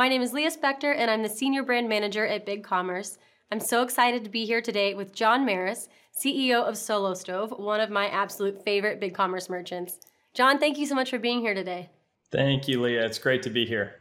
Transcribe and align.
My 0.00 0.08
name 0.08 0.22
is 0.22 0.32
Leah 0.32 0.50
Spector, 0.50 0.96
and 0.96 1.10
I'm 1.10 1.22
the 1.22 1.28
Senior 1.28 1.62
Brand 1.62 1.86
Manager 1.86 2.26
at 2.26 2.46
Big 2.46 2.64
Commerce. 2.64 3.18
I'm 3.52 3.60
so 3.60 3.82
excited 3.82 4.24
to 4.24 4.30
be 4.30 4.46
here 4.46 4.62
today 4.62 4.94
with 4.94 5.14
John 5.14 5.44
Merris, 5.44 5.88
CEO 6.18 6.62
of 6.62 6.78
Solo 6.78 7.12
Stove, 7.12 7.50
one 7.50 7.82
of 7.82 7.90
my 7.90 8.06
absolute 8.06 8.64
favorite 8.64 8.98
Big 8.98 9.12
Commerce 9.12 9.50
merchants. 9.50 9.98
John, 10.32 10.58
thank 10.58 10.78
you 10.78 10.86
so 10.86 10.94
much 10.94 11.10
for 11.10 11.18
being 11.18 11.42
here 11.42 11.52
today. 11.52 11.90
Thank 12.32 12.66
you, 12.66 12.80
Leah. 12.80 13.04
It's 13.04 13.18
great 13.18 13.42
to 13.42 13.50
be 13.50 13.66
here. 13.66 13.96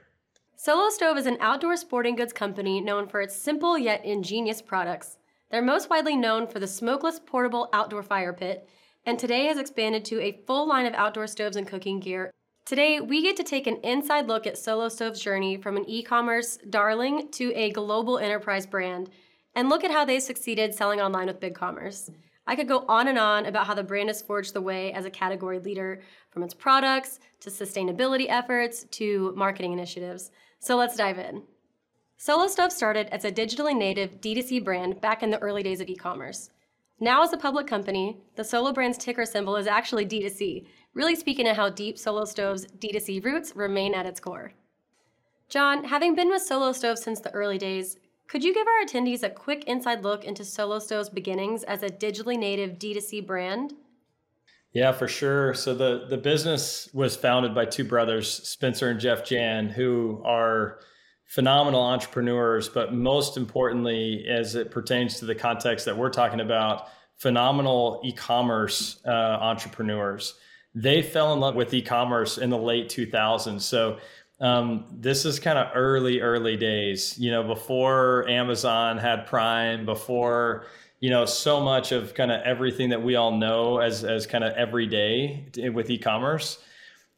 Solo 0.56 0.90
Stove 0.90 1.18
is 1.18 1.26
an 1.26 1.36
outdoor 1.42 1.76
sporting 1.76 2.16
goods 2.16 2.32
company 2.32 2.80
known 2.80 3.06
for 3.06 3.20
its 3.20 3.36
simple 3.36 3.78
yet 3.78 4.06
ingenious 4.06 4.62
products. 4.62 5.18
They're 5.52 5.62
most 5.62 5.90
widely 5.90 6.16
known 6.16 6.48
for 6.48 6.62
the 6.62 6.68
smokeless 6.68 7.20
portable 7.20 7.68
outdoor 7.74 8.04
fire 8.04 8.32
pit, 8.32 8.70
and 9.06 9.20
today 9.20 9.48
has 9.48 9.58
expanded 9.58 10.06
to 10.06 10.22
a 10.22 10.40
full 10.48 10.66
line 10.66 10.86
of 10.86 10.94
outdoor 10.94 11.28
stoves 11.28 11.58
and 11.58 11.68
cooking 11.68 12.00
gear. 12.00 12.32
Today, 12.66 13.00
we 13.00 13.24
get 13.24 13.36
to 13.38 13.44
take 13.44 13.66
an 13.66 13.78
inside 13.84 14.28
look 14.28 14.46
at 14.46 14.58
Solo 14.58 14.90
Stove's 14.90 15.20
journey 15.20 15.58
from 15.58 15.76
an 15.76 15.90
e 15.90 16.04
commerce 16.04 16.58
darling 16.70 17.30
to 17.32 17.52
a 17.56 17.72
global 17.72 18.20
enterprise 18.20 18.68
brand, 18.68 19.10
and 19.56 19.70
look 19.70 19.84
at 19.84 19.92
how 19.92 20.06
they 20.06 20.20
succeeded 20.20 20.76
selling 20.76 21.02
online 21.02 21.28
with 21.28 21.40
BigCommerce. 21.40 22.12
I 22.46 22.56
could 22.56 22.68
go 22.68 22.86
on 22.88 23.08
and 23.08 23.18
on 23.18 23.46
about 23.46 23.68
how 23.68 23.74
the 23.74 23.84
brand 23.84 24.10
has 24.10 24.22
forged 24.22 24.54
the 24.54 24.62
way 24.62 24.92
as 24.94 25.06
a 25.06 25.12
category 25.12 25.60
leader 25.60 26.02
from 26.32 26.44
its 26.44 26.54
products 26.54 27.20
to 27.42 27.50
sustainability 27.50 28.26
efforts 28.28 28.86
to 28.92 29.34
marketing 29.36 29.74
initiatives. 29.74 30.32
So 30.60 30.76
let's 30.76 30.96
dive 30.96 31.20
in. 31.20 31.44
Solo 32.18 32.48
Stove 32.48 32.72
started 32.72 33.08
as 33.14 33.24
a 33.24 33.32
digitally 33.32 33.78
native 33.78 34.20
D2C 34.20 34.64
brand 34.64 35.00
back 35.00 35.24
in 35.24 35.30
the 35.30 35.40
early 35.40 35.64
days 35.64 35.80
of 35.80 35.90
e 35.90 35.96
commerce. 35.96 36.50
Now, 37.00 37.24
as 37.24 37.32
a 37.32 37.38
public 37.38 37.66
company, 37.66 38.18
the 38.36 38.44
Solo 38.44 38.74
brand's 38.74 38.98
ticker 38.98 39.26
symbol 39.26 39.56
is 39.56 39.68
actually 39.68 40.06
D2C, 40.06 40.66
really 40.94 41.16
speaking 41.16 41.46
to 41.46 41.54
how 41.54 41.70
deep 41.70 41.98
Solo 41.98 42.26
Stove's 42.26 42.66
D2C 42.66 43.24
roots 43.24 43.56
remain 43.56 43.94
at 43.94 44.06
its 44.06 44.20
core. 44.20 44.54
John, 45.48 45.84
having 45.84 46.16
been 46.16 46.30
with 46.30 46.42
Solo 46.42 46.72
Stove 46.72 47.00
since 47.00 47.20
the 47.20 47.32
early 47.32 47.58
days, 47.58 47.98
could 48.28 48.44
you 48.44 48.54
give 48.54 48.68
our 48.68 48.86
attendees 48.86 49.24
a 49.24 49.30
quick 49.30 49.64
inside 49.64 50.04
look 50.04 50.24
into 50.24 50.46
Solo 50.46 50.78
Stove's 50.78 51.10
beginnings 51.10 51.64
as 51.64 51.82
a 51.82 51.90
digitally 51.90 52.38
native 52.38 52.78
D2C 52.78 53.26
brand? 53.26 53.74
Yeah, 54.72 54.92
for 54.92 55.08
sure. 55.08 55.56
So 55.56 55.74
the 55.74 56.06
the 56.08 56.18
business 56.18 56.90
was 56.94 57.16
founded 57.16 57.56
by 57.56 57.66
two 57.66 57.84
brothers, 57.84 58.32
Spencer 58.32 58.90
and 58.90 59.00
Jeff 59.00 59.26
Jan, 59.26 59.68
who 59.70 60.22
are 60.24 60.80
phenomenal 61.26 61.82
entrepreneurs, 61.82 62.70
but 62.70 62.94
most 62.94 63.36
importantly, 63.36 64.26
as 64.30 64.54
it 64.54 64.70
pertains 64.70 65.18
to 65.20 65.26
the 65.26 65.34
context 65.34 65.86
that 65.86 65.98
we're 65.98 66.10
talking 66.10 66.40
about, 66.40 66.88
phenomenal 67.18 68.02
e-commerce 68.04 69.00
uh, 69.06 69.10
entrepreneurs. 69.10 70.36
They 70.76 71.02
fell 71.02 71.34
in 71.34 71.40
love 71.40 71.56
with 71.56 71.74
e-commerce 71.74 72.38
in 72.38 72.50
the 72.50 72.58
late 72.58 72.90
2000s. 72.90 73.62
So 73.62 73.98
um, 74.40 74.86
this 74.92 75.26
is 75.26 75.40
kind 75.40 75.58
of 75.58 75.72
early, 75.76 76.22
early 76.22 76.56
days. 76.56 77.18
You 77.18 77.32
know, 77.32 77.44
before 77.44 78.28
Amazon 78.30 78.98
had 78.98 79.26
Prime, 79.26 79.86
before 79.86 80.66
you 81.00 81.10
know 81.10 81.26
so 81.26 81.60
much 81.62 81.92
of 81.92 82.14
kind 82.14 82.32
of 82.32 82.42
everything 82.42 82.90
that 82.90 83.02
we 83.02 83.16
all 83.16 83.32
know 83.32 83.80
as 83.80 84.04
as 84.04 84.28
kind 84.28 84.44
of 84.44 84.54
everyday 84.54 85.46
with 85.74 85.90
e-commerce 85.90 86.60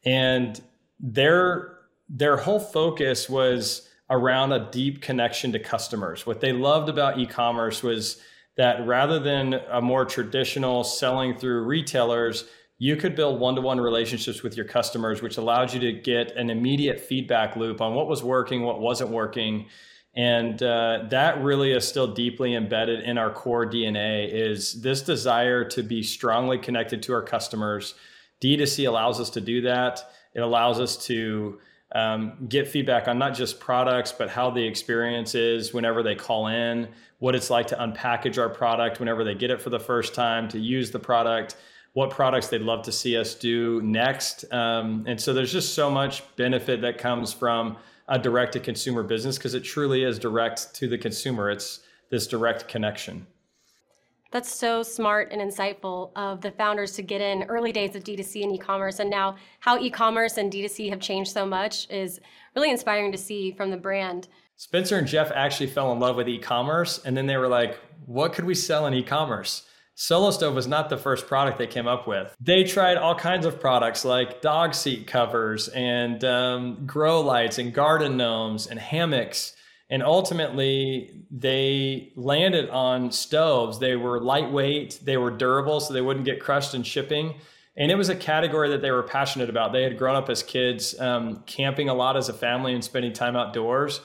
and 0.04 0.60
their 1.00 1.78
their 2.08 2.36
whole 2.36 2.60
focus 2.60 3.28
was 3.28 3.88
around 4.10 4.52
a 4.52 4.70
deep 4.70 5.00
connection 5.00 5.52
to 5.52 5.58
customers 5.58 6.26
what 6.26 6.40
they 6.40 6.52
loved 6.52 6.88
about 6.88 7.18
e-commerce 7.18 7.82
was 7.82 8.20
that 8.56 8.86
rather 8.86 9.18
than 9.18 9.54
a 9.70 9.80
more 9.80 10.04
traditional 10.04 10.84
selling 10.84 11.36
through 11.36 11.64
retailers 11.64 12.44
you 12.82 12.96
could 12.96 13.14
build 13.14 13.38
one-to-one 13.38 13.80
relationships 13.80 14.42
with 14.42 14.56
your 14.56 14.66
customers 14.66 15.22
which 15.22 15.36
allowed 15.36 15.72
you 15.72 15.78
to 15.78 15.92
get 15.92 16.36
an 16.36 16.50
immediate 16.50 16.98
feedback 16.98 17.54
loop 17.54 17.80
on 17.80 17.94
what 17.94 18.08
was 18.08 18.24
working 18.24 18.62
what 18.62 18.80
wasn't 18.80 19.08
working. 19.08 19.66
And 20.16 20.60
uh, 20.60 21.04
that 21.08 21.40
really 21.44 21.70
is 21.70 21.86
still 21.86 22.12
deeply 22.12 22.56
embedded 22.56 23.04
in 23.04 23.18
our 23.18 23.30
core 23.30 23.64
dna 23.64 24.28
is 24.28 24.82
this 24.82 25.00
desire 25.00 25.64
to 25.66 25.84
be 25.84 26.02
strongly 26.02 26.58
connected 26.58 27.04
to 27.04 27.12
our 27.12 27.22
customers. 27.22 27.94
D2c 28.40 28.88
allows 28.88 29.20
us 29.20 29.30
to 29.30 29.40
do 29.40 29.60
that. 29.60 30.02
It 30.34 30.40
allows 30.40 30.80
us 30.80 30.96
to 31.06 31.60
um, 31.94 32.32
get 32.48 32.66
feedback 32.66 33.06
on 33.06 33.16
not 33.16 33.34
just 33.34 33.60
products 33.60 34.10
but 34.10 34.28
how 34.28 34.50
the 34.50 34.64
experience 34.64 35.36
is 35.36 35.72
whenever 35.72 36.02
they 36.02 36.16
call 36.16 36.48
in 36.48 36.88
what 37.20 37.36
it's 37.36 37.48
like 37.48 37.68
to 37.68 37.76
unpackage 37.76 38.38
our 38.38 38.48
product 38.48 38.98
whenever 38.98 39.22
they 39.22 39.36
get 39.36 39.52
it 39.52 39.62
for 39.62 39.70
the 39.70 39.78
first 39.78 40.16
time 40.16 40.48
to 40.48 40.58
use 40.58 40.90
the 40.90 40.98
product 40.98 41.54
what 41.94 42.10
products 42.10 42.48
they'd 42.48 42.62
love 42.62 42.82
to 42.82 42.92
see 42.92 43.16
us 43.16 43.34
do 43.34 43.80
next 43.82 44.44
um, 44.52 45.04
and 45.06 45.20
so 45.20 45.32
there's 45.32 45.52
just 45.52 45.74
so 45.74 45.90
much 45.90 46.22
benefit 46.36 46.80
that 46.80 46.98
comes 46.98 47.32
from 47.32 47.76
a 48.08 48.18
direct 48.18 48.52
to 48.52 48.60
consumer 48.60 49.02
business 49.02 49.38
because 49.38 49.54
it 49.54 49.60
truly 49.60 50.04
is 50.04 50.18
direct 50.18 50.74
to 50.74 50.88
the 50.88 50.98
consumer. 50.98 51.50
It's 51.50 51.80
this 52.10 52.26
direct 52.26 52.68
connection. 52.68 53.26
That's 54.30 54.54
so 54.54 54.82
smart 54.82 55.30
and 55.30 55.40
insightful 55.42 56.10
of 56.16 56.40
the 56.40 56.50
founders 56.52 56.92
to 56.92 57.02
get 57.02 57.20
in 57.20 57.44
early 57.44 57.70
days 57.70 57.94
of 57.94 58.02
D2C 58.02 58.44
and 58.44 58.54
e-commerce 58.54 58.98
and 58.98 59.10
now 59.10 59.36
how 59.60 59.78
e-commerce 59.78 60.38
and 60.38 60.50
D2C 60.50 60.88
have 60.88 61.00
changed 61.00 61.32
so 61.32 61.44
much 61.44 61.88
is 61.90 62.18
really 62.56 62.70
inspiring 62.70 63.12
to 63.12 63.18
see 63.18 63.52
from 63.52 63.70
the 63.70 63.76
brand. 63.76 64.28
Spencer 64.56 64.96
and 64.96 65.06
Jeff 65.06 65.30
actually 65.32 65.66
fell 65.66 65.92
in 65.92 66.00
love 66.00 66.16
with 66.16 66.28
e-commerce 66.28 67.00
and 67.04 67.14
then 67.16 67.26
they 67.26 67.36
were 67.36 67.48
like, 67.48 67.78
what 68.06 68.32
could 68.32 68.46
we 68.46 68.54
sell 68.54 68.86
in 68.86 68.94
e-commerce? 68.94 69.66
Solo 69.94 70.30
Stove 70.30 70.54
was 70.54 70.66
not 70.66 70.88
the 70.88 70.96
first 70.96 71.26
product 71.26 71.58
they 71.58 71.66
came 71.66 71.86
up 71.86 72.06
with. 72.06 72.34
They 72.40 72.64
tried 72.64 72.96
all 72.96 73.14
kinds 73.14 73.46
of 73.46 73.60
products 73.60 74.04
like 74.04 74.40
dog 74.40 74.74
seat 74.74 75.06
covers 75.06 75.68
and 75.68 76.24
um, 76.24 76.86
grow 76.86 77.20
lights 77.20 77.58
and 77.58 77.74
garden 77.74 78.16
gnomes 78.16 78.66
and 78.66 78.78
hammocks. 78.80 79.54
And 79.90 80.02
ultimately, 80.02 81.24
they 81.30 82.12
landed 82.16 82.70
on 82.70 83.12
stoves. 83.12 83.78
They 83.78 83.94
were 83.96 84.20
lightweight, 84.20 85.00
they 85.04 85.18
were 85.18 85.30
durable, 85.30 85.80
so 85.80 85.92
they 85.92 86.00
wouldn't 86.00 86.24
get 86.24 86.40
crushed 86.40 86.74
in 86.74 86.82
shipping. 86.82 87.34
And 87.76 87.90
it 87.90 87.96
was 87.96 88.08
a 88.08 88.16
category 88.16 88.70
that 88.70 88.80
they 88.80 88.90
were 88.90 89.02
passionate 89.02 89.50
about. 89.50 89.72
They 89.72 89.82
had 89.82 89.98
grown 89.98 90.16
up 90.16 90.30
as 90.30 90.42
kids, 90.42 90.98
um, 90.98 91.42
camping 91.46 91.90
a 91.90 91.94
lot 91.94 92.16
as 92.16 92.28
a 92.30 92.34
family 92.34 92.72
and 92.72 92.82
spending 92.82 93.12
time 93.12 93.36
outdoors. 93.36 94.00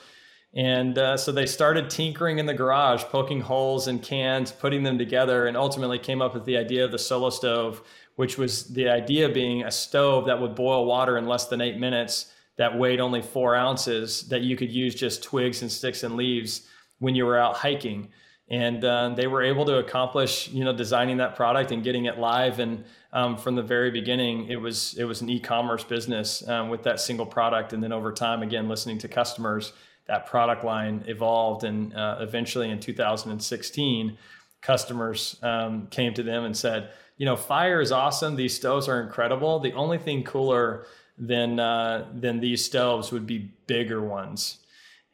And 0.54 0.96
uh, 0.96 1.16
so 1.16 1.30
they 1.30 1.46
started 1.46 1.90
tinkering 1.90 2.38
in 2.38 2.46
the 2.46 2.54
garage, 2.54 3.04
poking 3.04 3.40
holes 3.40 3.86
in 3.86 3.98
cans, 3.98 4.50
putting 4.50 4.82
them 4.82 4.98
together, 4.98 5.46
and 5.46 5.56
ultimately 5.56 5.98
came 5.98 6.22
up 6.22 6.34
with 6.34 6.44
the 6.46 6.56
idea 6.56 6.84
of 6.84 6.90
the 6.90 6.98
solo 6.98 7.30
stove, 7.30 7.82
which 8.16 8.38
was 8.38 8.64
the 8.68 8.88
idea 8.88 9.28
being 9.28 9.62
a 9.62 9.70
stove 9.70 10.26
that 10.26 10.40
would 10.40 10.54
boil 10.54 10.86
water 10.86 11.18
in 11.18 11.26
less 11.26 11.46
than 11.48 11.60
eight 11.60 11.78
minutes, 11.78 12.32
that 12.56 12.76
weighed 12.76 12.98
only 12.98 13.22
four 13.22 13.54
ounces, 13.54 14.26
that 14.28 14.40
you 14.40 14.56
could 14.56 14.72
use 14.72 14.94
just 14.94 15.22
twigs 15.22 15.62
and 15.62 15.70
sticks 15.70 16.02
and 16.02 16.16
leaves 16.16 16.66
when 16.98 17.14
you 17.14 17.26
were 17.26 17.38
out 17.38 17.56
hiking. 17.56 18.08
And 18.50 18.82
uh, 18.82 19.10
they 19.10 19.26
were 19.26 19.42
able 19.42 19.66
to 19.66 19.76
accomplish, 19.76 20.48
you 20.48 20.64
know, 20.64 20.72
designing 20.72 21.18
that 21.18 21.36
product 21.36 21.70
and 21.70 21.84
getting 21.84 22.06
it 22.06 22.18
live. 22.18 22.58
And 22.58 22.84
um, 23.12 23.36
from 23.36 23.54
the 23.54 23.62
very 23.62 23.90
beginning, 23.90 24.48
it 24.48 24.56
was 24.56 24.94
it 24.98 25.04
was 25.04 25.20
an 25.20 25.28
e-commerce 25.28 25.84
business 25.84 26.48
um, 26.48 26.70
with 26.70 26.82
that 26.84 26.98
single 26.98 27.26
product. 27.26 27.74
And 27.74 27.82
then 27.82 27.92
over 27.92 28.10
time, 28.10 28.42
again, 28.42 28.66
listening 28.66 28.96
to 28.98 29.08
customers 29.08 29.74
that 30.08 30.26
product 30.26 30.64
line 30.64 31.04
evolved. 31.06 31.64
And 31.64 31.94
uh, 31.94 32.16
eventually 32.20 32.70
in 32.70 32.80
2016, 32.80 34.18
customers 34.60 35.36
um, 35.42 35.86
came 35.88 36.14
to 36.14 36.22
them 36.22 36.44
and 36.44 36.56
said, 36.56 36.90
you 37.18 37.26
know, 37.26 37.36
fire 37.36 37.80
is 37.80 37.92
awesome. 37.92 38.36
These 38.36 38.54
stoves 38.54 38.88
are 38.88 39.00
incredible. 39.02 39.60
The 39.60 39.72
only 39.72 39.98
thing 39.98 40.24
cooler 40.24 40.86
than 41.18 41.58
uh, 41.58 42.08
than 42.14 42.40
these 42.40 42.64
stoves 42.64 43.12
would 43.12 43.26
be 43.26 43.52
bigger 43.66 44.00
ones. 44.00 44.58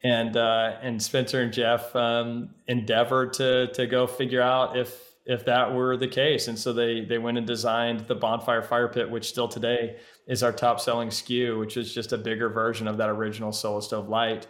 And 0.03 0.37
uh, 0.37 0.77
and 0.81 1.01
Spencer 1.01 1.41
and 1.41 1.51
Jeff 1.51 1.95
um, 1.95 2.51
endeavored 2.67 3.33
to 3.33 3.67
to 3.73 3.87
go 3.87 4.05
figure 4.05 4.41
out 4.41 4.77
if 4.77 5.15
if 5.25 5.45
that 5.45 5.73
were 5.73 5.97
the 5.97 6.07
case. 6.07 6.47
And 6.47 6.57
so 6.57 6.73
they 6.73 7.01
they 7.01 7.17
went 7.17 7.39
and 7.39 7.47
designed 7.47 8.01
the 8.01 8.13
bonfire 8.13 8.61
fire 8.61 8.87
pit, 8.87 9.09
which 9.09 9.27
still 9.27 9.47
today 9.47 9.97
is 10.27 10.43
our 10.43 10.51
top 10.51 10.79
selling 10.79 11.09
SKU, 11.09 11.59
which 11.59 11.75
is 11.75 11.91
just 11.91 12.13
a 12.13 12.19
bigger 12.19 12.49
version 12.49 12.87
of 12.87 12.97
that 12.97 13.09
original 13.09 13.51
Solo 13.51 13.79
Stove 13.79 14.09
Lite 14.09 14.45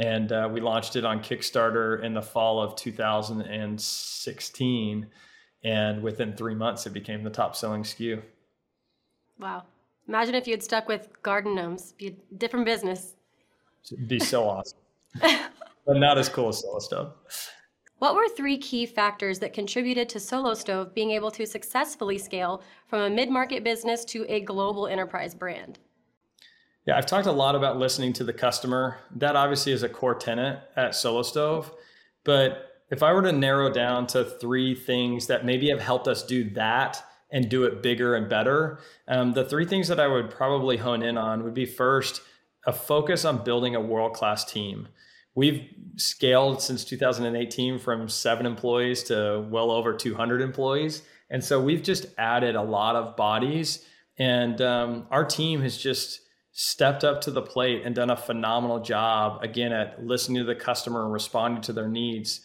and 0.00 0.32
uh, 0.32 0.48
we 0.50 0.60
launched 0.62 0.96
it 0.96 1.04
on 1.04 1.20
Kickstarter 1.20 2.02
in 2.02 2.14
the 2.14 2.22
fall 2.22 2.62
of 2.62 2.74
2016. 2.74 5.06
And 5.62 6.02
within 6.02 6.34
three 6.34 6.54
months, 6.54 6.86
it 6.86 6.94
became 6.94 7.22
the 7.22 7.28
top 7.28 7.54
selling 7.54 7.82
SKU. 7.82 8.22
Wow. 9.38 9.64
Imagine 10.08 10.36
if 10.36 10.46
you 10.46 10.54
had 10.54 10.62
stuck 10.62 10.88
with 10.88 11.10
garden 11.22 11.54
gnomes, 11.54 11.92
be 11.92 12.06
a 12.06 12.12
different 12.36 12.64
business. 12.64 13.14
It'd 13.92 14.08
be 14.08 14.18
so 14.18 14.48
awesome. 14.48 14.78
but 15.20 15.98
not 15.98 16.16
as 16.16 16.30
cool 16.30 16.48
as 16.48 16.60
Solo 16.60 16.78
Stove. 16.78 17.12
What 17.98 18.14
were 18.14 18.26
three 18.26 18.56
key 18.56 18.86
factors 18.86 19.38
that 19.40 19.52
contributed 19.52 20.08
to 20.08 20.18
Solo 20.18 20.54
Stove 20.54 20.94
being 20.94 21.10
able 21.10 21.30
to 21.32 21.46
successfully 21.46 22.16
scale 22.16 22.62
from 22.88 23.02
a 23.02 23.10
mid 23.10 23.28
market 23.28 23.64
business 23.64 24.06
to 24.06 24.24
a 24.30 24.40
global 24.40 24.86
enterprise 24.86 25.34
brand? 25.34 25.78
Yeah, 26.86 26.96
I've 26.96 27.06
talked 27.06 27.26
a 27.26 27.32
lot 27.32 27.54
about 27.54 27.78
listening 27.78 28.12
to 28.14 28.24
the 28.24 28.32
customer. 28.32 28.98
That 29.16 29.36
obviously 29.36 29.72
is 29.72 29.82
a 29.82 29.88
core 29.88 30.14
tenant 30.14 30.60
at 30.76 30.94
Solo 30.94 31.22
Stove. 31.22 31.70
But 32.24 32.70
if 32.90 33.02
I 33.02 33.12
were 33.12 33.22
to 33.22 33.32
narrow 33.32 33.70
down 33.70 34.06
to 34.08 34.24
three 34.24 34.74
things 34.74 35.26
that 35.26 35.44
maybe 35.44 35.68
have 35.68 35.80
helped 35.80 36.08
us 36.08 36.22
do 36.22 36.50
that 36.50 37.02
and 37.30 37.48
do 37.48 37.64
it 37.64 37.82
bigger 37.82 38.14
and 38.14 38.28
better, 38.28 38.80
um, 39.06 39.32
the 39.32 39.44
three 39.44 39.66
things 39.66 39.88
that 39.88 40.00
I 40.00 40.08
would 40.08 40.30
probably 40.30 40.78
hone 40.78 41.02
in 41.02 41.16
on 41.16 41.44
would 41.44 41.54
be 41.54 41.66
first, 41.66 42.22
a 42.66 42.72
focus 42.72 43.24
on 43.24 43.44
building 43.44 43.74
a 43.74 43.80
world 43.80 44.14
class 44.14 44.44
team. 44.44 44.88
We've 45.34 45.62
scaled 45.96 46.60
since 46.60 46.84
2018 46.84 47.78
from 47.78 48.08
seven 48.08 48.46
employees 48.46 49.02
to 49.04 49.46
well 49.48 49.70
over 49.70 49.94
200 49.94 50.42
employees. 50.42 51.02
And 51.30 51.44
so 51.44 51.60
we've 51.60 51.82
just 51.82 52.06
added 52.18 52.56
a 52.56 52.62
lot 52.62 52.96
of 52.96 53.16
bodies. 53.16 53.84
And 54.18 54.60
um, 54.60 55.06
our 55.10 55.24
team 55.24 55.62
has 55.62 55.78
just 55.78 56.20
stepped 56.62 57.04
up 57.04 57.22
to 57.22 57.30
the 57.30 57.40
plate 57.40 57.80
and 57.86 57.94
done 57.94 58.10
a 58.10 58.16
phenomenal 58.16 58.80
job, 58.80 59.42
again, 59.42 59.72
at 59.72 60.04
listening 60.04 60.36
to 60.36 60.44
the 60.44 60.54
customer 60.54 61.04
and 61.04 61.12
responding 61.12 61.62
to 61.62 61.72
their 61.72 61.88
needs. 61.88 62.42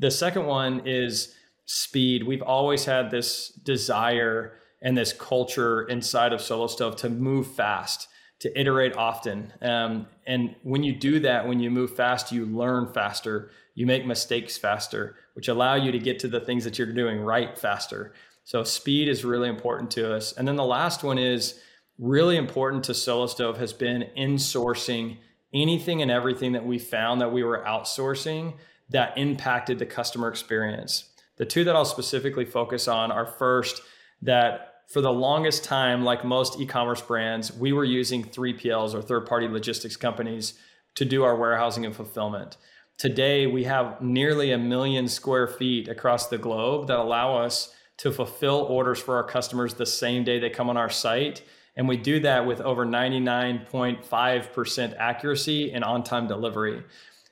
The 0.00 0.10
second 0.10 0.46
one 0.46 0.82
is 0.84 1.32
speed. 1.64 2.24
We've 2.24 2.42
always 2.42 2.86
had 2.86 3.12
this 3.12 3.50
desire 3.50 4.54
and 4.82 4.98
this 4.98 5.12
culture 5.12 5.82
inside 5.82 6.32
of 6.32 6.40
Solo 6.40 6.66
Stove 6.66 6.96
to 6.96 7.08
move 7.08 7.46
fast 7.54 8.08
to 8.40 8.60
iterate 8.60 8.96
often. 8.96 9.52
Um, 9.62 10.08
and 10.26 10.56
when 10.64 10.82
you 10.82 10.92
do 10.92 11.20
that, 11.20 11.46
when 11.46 11.60
you 11.60 11.70
move 11.70 11.94
fast, 11.94 12.32
you 12.32 12.46
learn 12.46 12.92
faster, 12.92 13.52
you 13.76 13.86
make 13.86 14.04
mistakes 14.04 14.58
faster, 14.58 15.14
which 15.34 15.46
allow 15.46 15.76
you 15.76 15.92
to 15.92 16.00
get 16.00 16.18
to 16.18 16.28
the 16.28 16.40
things 16.40 16.64
that 16.64 16.78
you're 16.78 16.92
doing 16.92 17.20
right 17.20 17.56
faster. 17.56 18.12
So 18.42 18.64
speed 18.64 19.06
is 19.06 19.24
really 19.24 19.48
important 19.48 19.92
to 19.92 20.12
us. 20.12 20.32
And 20.32 20.48
then 20.48 20.56
the 20.56 20.64
last 20.64 21.04
one 21.04 21.16
is 21.16 21.60
really 21.98 22.36
important 22.36 22.84
to 22.84 22.94
Solo 22.94 23.26
Stove 23.26 23.58
has 23.58 23.72
been 23.72 24.08
insourcing 24.16 25.18
anything 25.54 26.02
and 26.02 26.10
everything 26.10 26.52
that 26.52 26.64
we 26.64 26.78
found 26.78 27.20
that 27.20 27.32
we 27.32 27.42
were 27.42 27.62
outsourcing 27.66 28.54
that 28.90 29.16
impacted 29.16 29.78
the 29.78 29.86
customer 29.86 30.28
experience. 30.28 31.10
The 31.36 31.46
two 31.46 31.64
that 31.64 31.76
I'll 31.76 31.84
specifically 31.84 32.44
focus 32.44 32.88
on 32.88 33.10
are 33.10 33.26
first 33.26 33.82
that 34.22 34.72
for 34.88 35.00
the 35.00 35.12
longest 35.12 35.64
time, 35.64 36.04
like 36.04 36.24
most 36.24 36.60
e 36.60 36.66
commerce 36.66 37.00
brands, 37.00 37.52
we 37.52 37.72
were 37.72 37.84
using 37.84 38.24
3PLs 38.24 38.94
or 38.94 39.00
third 39.00 39.26
party 39.26 39.48
logistics 39.48 39.96
companies 39.96 40.54
to 40.94 41.04
do 41.04 41.24
our 41.24 41.36
warehousing 41.36 41.86
and 41.86 41.96
fulfillment. 41.96 42.58
Today, 42.98 43.46
we 43.46 43.64
have 43.64 44.02
nearly 44.02 44.52
a 44.52 44.58
million 44.58 45.08
square 45.08 45.46
feet 45.46 45.88
across 45.88 46.28
the 46.28 46.38
globe 46.38 46.88
that 46.88 46.98
allow 46.98 47.36
us 47.38 47.74
to 47.98 48.12
fulfill 48.12 48.66
orders 48.68 49.00
for 49.00 49.16
our 49.16 49.24
customers 49.24 49.74
the 49.74 49.86
same 49.86 50.24
day 50.24 50.38
they 50.38 50.50
come 50.50 50.68
on 50.68 50.76
our 50.76 50.90
site. 50.90 51.42
And 51.76 51.88
we 51.88 51.96
do 51.96 52.20
that 52.20 52.46
with 52.46 52.60
over 52.60 52.84
99.5% 52.84 54.96
accuracy 54.98 55.72
and 55.72 55.82
on 55.82 56.04
time 56.04 56.26
delivery. 56.26 56.82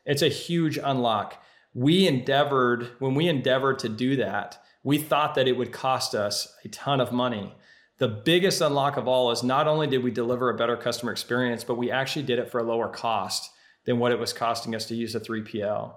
It's 0.06 0.22
a 0.22 0.28
huge 0.28 0.78
unlock. 0.82 1.42
We 1.74 2.08
endeavored, 2.08 2.90
when 2.98 3.14
we 3.14 3.28
endeavored 3.28 3.78
to 3.80 3.88
do 3.88 4.16
that, 4.16 4.58
we 4.82 4.98
thought 4.98 5.34
that 5.34 5.46
it 5.46 5.56
would 5.56 5.72
cost 5.72 6.14
us 6.14 6.54
a 6.64 6.68
ton 6.68 7.00
of 7.00 7.12
money. 7.12 7.54
The 7.98 8.08
biggest 8.08 8.62
unlock 8.62 8.96
of 8.96 9.06
all 9.06 9.30
is 9.30 9.42
not 9.42 9.68
only 9.68 9.86
did 9.86 10.02
we 10.02 10.10
deliver 10.10 10.48
a 10.48 10.56
better 10.56 10.76
customer 10.76 11.12
experience, 11.12 11.64
but 11.64 11.76
we 11.76 11.90
actually 11.90 12.22
did 12.22 12.38
it 12.38 12.50
for 12.50 12.58
a 12.58 12.64
lower 12.64 12.88
cost 12.88 13.50
than 13.84 13.98
what 13.98 14.10
it 14.10 14.18
was 14.18 14.32
costing 14.32 14.74
us 14.74 14.86
to 14.86 14.94
use 14.94 15.14
a 15.14 15.20
3PL. 15.20 15.92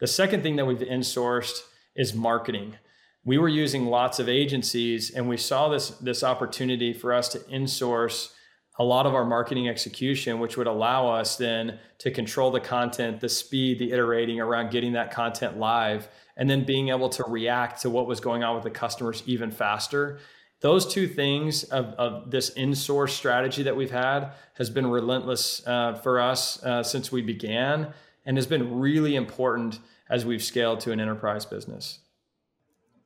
The 0.00 0.06
second 0.06 0.42
thing 0.42 0.56
that 0.56 0.66
we've 0.66 0.78
insourced 0.78 1.60
is 1.94 2.14
marketing. 2.14 2.76
We 3.24 3.38
were 3.38 3.48
using 3.48 3.86
lots 3.86 4.18
of 4.18 4.28
agencies 4.28 5.10
and 5.10 5.28
we 5.28 5.36
saw 5.36 5.68
this, 5.68 5.90
this 5.90 6.24
opportunity 6.24 6.92
for 6.92 7.12
us 7.12 7.28
to 7.28 7.38
insource 7.40 8.32
a 8.78 8.84
lot 8.84 9.06
of 9.06 9.14
our 9.14 9.24
marketing 9.24 9.68
execution, 9.68 10.40
which 10.40 10.56
would 10.56 10.66
allow 10.66 11.08
us 11.08 11.36
then 11.36 11.78
to 11.98 12.10
control 12.10 12.50
the 12.50 12.60
content, 12.60 13.20
the 13.20 13.28
speed, 13.28 13.78
the 13.78 13.92
iterating 13.92 14.40
around 14.40 14.70
getting 14.70 14.94
that 14.94 15.12
content 15.12 15.58
live 15.58 16.08
and 16.36 16.48
then 16.48 16.64
being 16.64 16.88
able 16.88 17.08
to 17.10 17.22
react 17.28 17.82
to 17.82 17.90
what 17.90 18.06
was 18.06 18.18
going 18.18 18.42
on 18.42 18.54
with 18.54 18.64
the 18.64 18.70
customers 18.70 19.22
even 19.26 19.50
faster. 19.50 20.18
Those 20.60 20.92
two 20.92 21.06
things 21.06 21.64
of, 21.64 21.86
of 21.94 22.30
this 22.30 22.48
in-source 22.50 23.12
strategy 23.14 23.62
that 23.64 23.76
we've 23.76 23.90
had 23.90 24.32
has 24.54 24.70
been 24.70 24.86
relentless 24.86 25.64
uh, 25.66 25.94
for 25.94 26.20
us 26.20 26.62
uh, 26.64 26.82
since 26.82 27.12
we 27.12 27.20
began 27.20 27.92
and 28.24 28.36
has 28.36 28.46
been 28.46 28.78
really 28.78 29.14
important 29.14 29.80
as 30.08 30.24
we've 30.24 30.42
scaled 30.42 30.80
to 30.80 30.92
an 30.92 31.00
enterprise 31.00 31.44
business. 31.44 31.98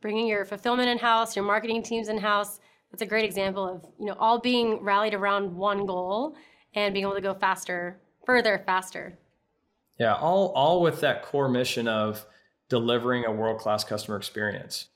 Bringing 0.00 0.26
your 0.26 0.44
fulfillment 0.44 0.88
in-house, 0.88 1.34
your 1.34 1.44
marketing 1.44 1.82
teams 1.82 2.08
in-house, 2.08 2.60
that's 2.90 3.02
a 3.02 3.06
great 3.06 3.24
example 3.24 3.68
of 3.68 3.84
you 3.98 4.06
know 4.06 4.16
all 4.18 4.38
being 4.38 4.82
rallied 4.82 5.14
around 5.14 5.54
one 5.54 5.86
goal 5.86 6.36
and 6.74 6.94
being 6.94 7.04
able 7.04 7.14
to 7.14 7.20
go 7.20 7.34
faster, 7.34 8.00
further, 8.24 8.62
faster. 8.64 9.18
Yeah, 9.98 10.14
all 10.14 10.48
all 10.54 10.80
with 10.80 11.00
that 11.00 11.22
core 11.22 11.48
mission 11.48 11.88
of 11.88 12.24
delivering 12.68 13.24
a 13.24 13.32
world 13.32 13.60
class 13.60 13.84
customer 13.84 14.16
experience. 14.16 14.88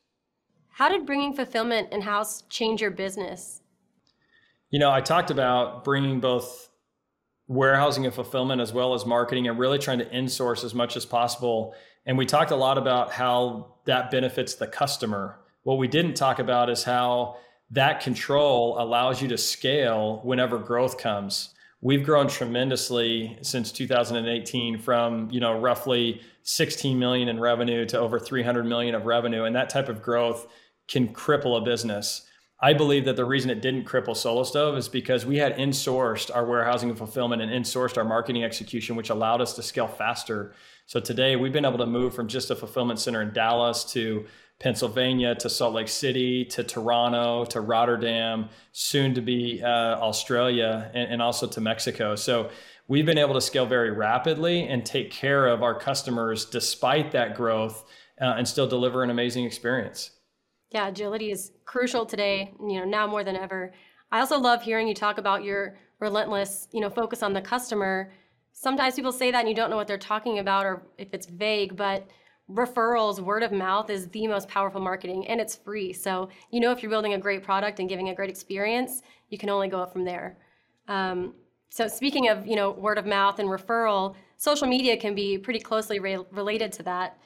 How 0.71 0.89
did 0.89 1.05
bringing 1.05 1.35
fulfillment 1.35 1.93
in 1.93 2.01
house 2.01 2.43
change 2.49 2.81
your 2.81 2.91
business? 2.91 3.61
You 4.71 4.79
know, 4.79 4.91
I 4.91 5.01
talked 5.01 5.31
about 5.31 5.85
bringing 5.85 6.21
both 6.21 6.70
warehousing 7.51 8.05
and 8.05 8.15
fulfillment 8.15 8.61
as 8.61 8.73
well 8.73 8.95
as 8.95 9.05
marketing 9.05 9.49
and 9.49 9.59
really 9.59 9.79
trying 9.79 9.99
to 9.99 10.07
insource 10.07 10.65
as 10.65 10.75
much 10.75 10.97
as 10.97 11.05
possible. 11.05 11.75
And 12.07 12.17
we 12.17 12.25
talked 12.25 12.51
a 12.51 12.57
lot 12.57 12.79
about 12.79 13.13
how 13.13 13.75
that 13.85 14.11
benefits 14.11 14.55
the 14.55 14.67
customer. 14.67 15.39
What 15.65 15.79
we 15.79 15.89
didn't 15.89 16.15
talk 16.15 16.39
about 16.39 16.71
is 16.71 16.85
how 16.85 17.37
that 17.73 18.01
control 18.01 18.81
allows 18.81 19.21
you 19.21 19.29
to 19.29 19.37
scale 19.39 20.21
whenever 20.23 20.59
growth 20.59 20.97
comes 20.97 21.55
we've 21.83 22.05
grown 22.05 22.29
tremendously 22.29 23.39
since 23.43 23.73
2018 23.73 24.79
from 24.79 25.31
you 25.31 25.41
know 25.41 25.59
roughly 25.59 26.21
16 26.43 26.99
million 26.99 27.29
in 27.29 27.41
revenue 27.41 27.87
to 27.87 27.99
over 27.99 28.19
300 28.19 28.65
million 28.65 28.95
of 28.95 29.07
revenue 29.07 29.45
and 29.45 29.57
that 29.57 29.71
type 29.71 29.89
of 29.89 30.03
growth 30.03 30.47
can 30.89 31.09
cripple 31.09 31.61
a 31.61 31.65
business 31.65 32.27
i 32.61 32.73
believe 32.73 33.05
that 33.05 33.17
the 33.17 33.25
reason 33.25 33.51
it 33.51 33.63
didn't 33.63 33.85
cripple 33.85 34.17
solo 34.17 34.43
stove 34.43 34.77
is 34.77 34.89
because 34.89 35.27
we 35.27 35.37
had 35.37 35.57
insourced 35.57 36.35
our 36.35 36.45
warehousing 36.45 36.89
and 36.89 36.99
fulfillment 36.99 37.43
and 37.43 37.51
insourced 37.51 37.97
our 37.97 38.05
marketing 38.05 38.45
execution 38.45 38.97
which 38.97 39.11
allowed 39.11 39.41
us 39.41 39.55
to 39.55 39.63
scale 39.63 39.89
faster 39.89 40.55
so 40.87 41.01
today 41.01 41.37
we've 41.37 41.53
been 41.53 41.65
able 41.65 41.79
to 41.79 41.87
move 41.87 42.15
from 42.15 42.29
just 42.29 42.51
a 42.51 42.57
fulfillment 42.57 42.99
center 42.99 43.23
in 43.23 43.33
dallas 43.33 43.85
to 43.85 44.27
Pennsylvania 44.61 45.35
to 45.37 45.49
Salt 45.49 45.75
Lake 45.75 45.89
City 45.89 46.45
to 46.45 46.63
Toronto 46.63 47.47
to 47.47 47.63
Rotterdam, 47.63 48.51
soon 48.73 49.15
to 49.15 49.23
be 49.23 49.61
uh, 49.63 49.67
Australia, 49.67 50.91
and, 50.95 51.15
and 51.15 51.23
also 51.23 51.47
to 51.47 51.61
Mexico. 51.63 52.15
So 52.15 52.51
we've 52.87 53.07
been 53.07 53.19
able 53.19 53.35
to 53.35 53.41
scale 53.41 53.67
very 53.67 53.91
rapidly 53.91 54.69
and 54.69 54.85
take 54.85 55.11
care 55.11 55.47
of 55.47 55.63
our 55.63 55.75
customers 55.75 56.45
despite 56.45 57.13
that 57.13 57.35
growth 57.35 57.85
uh, 58.21 58.35
and 58.37 58.47
still 58.47 58.67
deliver 58.67 59.03
an 59.03 59.09
amazing 59.09 59.47
experience. 59.47 60.11
Yeah, 60.71 60.89
agility 60.89 61.31
is 61.33 61.53
crucial 61.65 62.07
today, 62.07 62.55
you 62.61 62.79
know, 62.79 62.85
now 62.85 63.07
more 63.07 63.25
than 63.25 63.37
ever. 63.37 63.73
I 64.13 64.21
also 64.21 64.39
love 64.39 64.63
hearing 64.63 64.87
you 64.87 64.95
talk 64.95 65.19
about 65.19 65.43
your 65.43 65.77
relentless, 65.99 66.69
you 66.73 66.81
know, 66.81 66.91
focus 66.91 67.23
on 67.23 67.33
the 67.33 67.41
customer. 67.41 68.13
Sometimes 68.53 68.95
people 68.95 69.13
say 69.13 69.31
that 69.31 69.41
and 69.41 69.49
you 69.49 69.55
don't 69.55 69.71
know 69.71 69.77
what 69.77 69.89
they're 69.89 69.99
talking 69.99 70.39
about 70.39 70.65
or 70.65 70.83
if 70.97 71.13
it's 71.13 71.27
vague, 71.27 71.77
but 71.77 72.09
referrals, 72.51 73.21
word 73.21 73.43
of 73.43 73.53
mouth 73.53 73.91
is 73.91 74.09
the 74.09 74.27
most 74.27 74.49
powerful 74.49 74.81
marketing 74.81 75.27
and 75.27 75.41
it's 75.41 75.57
free. 75.57 75.93
So, 75.93 76.29
you 76.51 76.61
know, 76.61 76.71
if 76.71 76.83
you're 76.83 76.91
building 76.91 77.15
a 77.15 77.19
great 77.19 77.43
product 77.43 77.81
and 77.81 77.89
giving 77.89 78.09
a 78.09 78.15
great 78.15 78.31
experience, 78.31 79.03
you 79.29 79.39
can 79.39 79.51
only 79.51 79.69
go 79.69 79.81
up 79.81 79.93
from 79.93 80.05
there. 80.05 80.39
Um, 80.89 81.35
so, 81.69 81.87
speaking 81.87 82.29
of, 82.29 82.47
you 82.47 82.57
know, 82.57 82.73
word 82.73 82.99
of 82.99 83.07
mouth 83.07 83.39
and 83.39 83.49
referral, 83.49 84.17
social 84.37 84.67
media 84.67 84.97
can 84.97 85.15
be 85.15 85.39
pretty 85.39 85.61
closely 85.61 86.01
re- 86.01 86.25
related 86.33 86.73
to 86.73 86.83
that. 86.85 87.19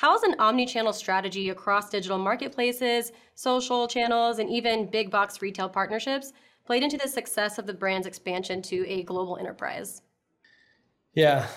How 0.00 0.14
is 0.14 0.22
an 0.22 0.34
omni-channel 0.38 0.94
strategy 0.94 1.50
across 1.50 1.90
digital 1.90 2.16
marketplaces, 2.16 3.12
social 3.34 3.86
channels, 3.86 4.38
and 4.38 4.48
even 4.48 4.86
big 4.86 5.10
box 5.10 5.42
retail 5.42 5.68
partnerships 5.68 6.32
played 6.64 6.82
into 6.82 6.96
the 6.96 7.06
success 7.06 7.58
of 7.58 7.66
the 7.66 7.74
brand's 7.74 8.06
expansion 8.06 8.62
to 8.62 8.88
a 8.88 9.02
global 9.02 9.36
enterprise? 9.36 10.00
Yeah, 11.12 11.48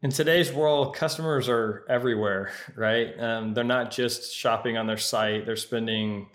in 0.00 0.10
today's 0.10 0.52
world, 0.52 0.94
customers 0.94 1.48
are 1.48 1.84
everywhere, 1.88 2.52
right? 2.76 3.18
Um, 3.18 3.52
they're 3.52 3.64
not 3.64 3.90
just 3.90 4.32
shopping 4.32 4.76
on 4.76 4.86
their 4.86 4.96
site, 4.96 5.44
they're 5.44 5.56
spending 5.56 6.28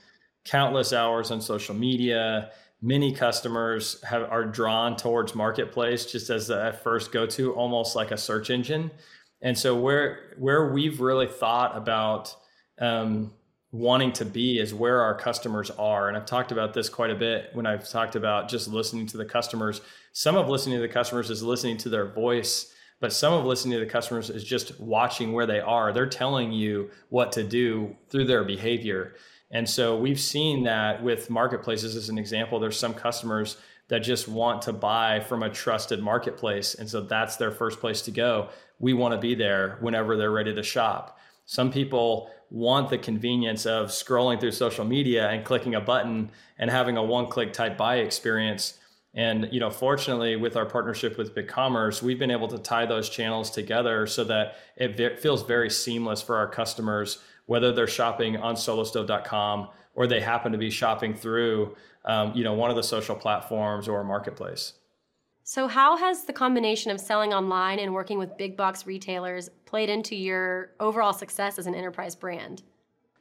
countless 0.44 0.92
hours 0.92 1.32
on 1.32 1.40
social 1.40 1.76
media. 1.76 2.52
Many 2.82 3.14
customers 3.14 4.04
have, 4.04 4.24
are 4.24 4.44
drawn 4.44 4.98
towards 4.98 5.34
Marketplace 5.34 6.12
just 6.12 6.30
as 6.30 6.48
the 6.48 6.78
first 6.84 7.14
go 7.14 7.26
to, 7.28 7.54
almost 7.54 7.96
like 7.96 8.12
a 8.12 8.18
search 8.18 8.50
engine. 8.50 8.92
And 9.44 9.56
so, 9.56 9.76
where, 9.76 10.34
where 10.40 10.74
we've 10.74 11.00
really 11.00 11.28
thought 11.28 11.78
about 11.78 12.36
um, 12.80 13.32
wanting 13.72 14.14
to 14.14 14.26
be 14.26 14.58
is 14.58 14.74
where 14.74 15.02
our 15.02 15.14
customers 15.14 15.70
are. 15.72 16.08
And 16.08 16.18
I've 16.18 16.26
talked 16.26 16.52
about 16.52 16.74
this 16.74 16.90
quite 16.90 17.12
a 17.12 17.16
bit 17.16 17.50
when 17.54 17.68
I've 17.68 17.88
talked 17.88 18.16
about 18.16 18.50
just 18.50 18.68
listening 18.68 19.06
to 19.08 19.18
the 19.18 19.26
customers. 19.26 19.82
Some 20.14 20.36
of 20.36 20.50
listening 20.50 20.78
to 20.78 20.82
the 20.82 20.92
customers 20.92 21.30
is 21.30 21.44
listening 21.44 21.78
to 21.78 21.90
their 21.90 22.08
voice 22.08 22.74
but 23.04 23.12
some 23.12 23.34
of 23.34 23.44
listening 23.44 23.74
to 23.74 23.84
the 23.84 23.92
customers 23.92 24.30
is 24.30 24.46
just 24.46 24.80
watching 24.80 25.34
where 25.34 25.46
they 25.46 25.60
are. 25.60 25.92
They're 25.92 26.06
telling 26.06 26.54
you 26.54 26.90
what 27.10 27.34
to 27.34 27.44
do 27.44 27.98
through 28.08 28.28
their 28.28 28.46
behavior. 28.46 29.16
And 29.52 29.70
so 29.70 29.98
we've 29.98 30.22
seen 30.22 30.64
that 30.64 31.04
with 31.04 31.30
marketplaces 31.30 31.98
as 31.98 32.08
an 32.08 32.18
example. 32.18 32.62
There's 32.62 32.80
some 32.80 32.94
customers 32.94 33.58
that 33.90 34.00
just 34.00 34.30
want 34.30 34.62
to 34.62 34.72
buy 34.72 35.20
from 35.20 35.44
a 35.44 35.50
trusted 35.50 36.02
marketplace. 36.02 36.76
And 36.76 36.90
so 36.90 37.02
that's 37.02 37.36
their 37.36 37.52
first 37.52 37.82
place 37.82 38.02
to 38.04 38.12
go. 38.12 38.48
We 38.80 38.94
want 38.94 39.14
to 39.14 39.20
be 39.20 39.36
there 39.36 39.78
whenever 39.82 40.18
they're 40.18 40.32
ready 40.32 40.54
to 40.54 40.64
shop. 40.64 41.18
Some 41.46 41.72
people 41.72 42.30
want 42.50 42.90
the 42.90 42.98
convenience 42.98 43.66
of 43.66 43.88
scrolling 43.88 44.40
through 44.40 44.52
social 44.52 44.86
media 44.86 45.30
and 45.30 45.44
clicking 45.44 45.76
a 45.76 45.82
button 45.82 46.32
and 46.58 46.70
having 46.70 46.98
a 46.98 47.04
one 47.04 47.28
click 47.28 47.52
type 47.54 47.78
buy 47.78 47.98
experience 47.98 48.78
And 49.16 49.48
you 49.52 49.60
know, 49.60 49.70
fortunately, 49.70 50.36
with 50.36 50.58
our 50.58 50.66
partnership 50.66 51.18
with 51.18 51.36
BigCommerce, 51.36 52.02
we've 52.02 52.18
been 52.18 52.32
able 52.32 52.48
to 52.48 52.58
tie 52.58 52.86
those 52.86 53.10
channels 53.10 53.52
together 53.52 54.08
so 54.08 54.24
that 54.26 54.56
it 54.76 55.20
feels 55.20 55.44
very 55.44 55.70
seamless 55.70 56.22
for 56.22 56.36
our 56.36 56.48
customers, 56.48 57.20
whether 57.46 57.72
they're 57.72 57.88
shopping 57.88 58.38
on 58.38 58.56
solostove.com 58.56 59.70
or 59.96 60.08
they 60.08 60.20
happen 60.20 60.52
to 60.52 60.58
be 60.58 60.72
shopping 60.72 61.14
through, 61.14 61.76
um, 62.06 62.34
you 62.34 62.44
know, 62.44 62.54
one 62.54 62.72
of 62.72 62.76
the 62.76 62.84
social 62.84 63.16
platforms 63.16 63.88
or 63.88 64.02
a 64.02 64.04
marketplace. 64.04 64.74
So, 65.46 65.68
how 65.68 65.98
has 65.98 66.24
the 66.24 66.32
combination 66.32 66.90
of 66.90 67.02
selling 67.02 67.34
online 67.34 67.78
and 67.78 67.94
working 67.94 68.18
with 68.18 68.38
big 68.38 68.56
box 68.56 68.88
retailers 68.88 69.50
played 69.66 69.90
into 69.90 70.16
your 70.16 70.72
overall 70.80 71.12
success 71.12 71.60
as 71.60 71.68
an 71.68 71.76
enterprise 71.76 72.16
brand? 72.16 72.64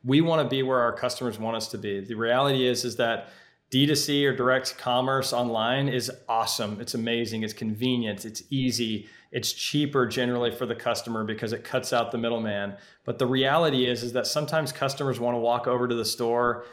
We 0.04 0.20
want 0.20 0.40
to 0.40 0.48
be 0.48 0.62
where 0.62 0.78
our 0.78 0.92
customers 0.92 1.40
want 1.40 1.56
us 1.56 1.66
to 1.68 1.78
be. 1.78 1.98
The 1.98 2.14
reality 2.14 2.64
is, 2.64 2.84
is 2.84 2.94
that 2.96 3.30
D2C 3.72 4.24
or 4.24 4.36
direct 4.36 4.78
commerce 4.78 5.32
online 5.32 5.88
is 5.88 6.12
awesome. 6.28 6.80
It's 6.80 6.94
amazing. 6.94 7.42
It's 7.42 7.52
convenient. 7.52 8.24
It's 8.24 8.44
easy. 8.50 9.08
It's 9.32 9.52
cheaper 9.52 10.06
generally 10.06 10.52
for 10.52 10.66
the 10.66 10.76
customer 10.76 11.24
because 11.24 11.52
it 11.52 11.64
cuts 11.64 11.92
out 11.92 12.12
the 12.12 12.18
middleman. 12.18 12.74
But 13.04 13.18
the 13.18 13.26
reality 13.26 13.86
is, 13.86 14.04
is 14.04 14.12
that 14.12 14.28
sometimes 14.28 14.70
customers 14.70 15.18
want 15.18 15.34
to 15.34 15.40
walk 15.40 15.66
over 15.66 15.88
to 15.88 15.94
the 15.94 16.04
store, 16.04 16.66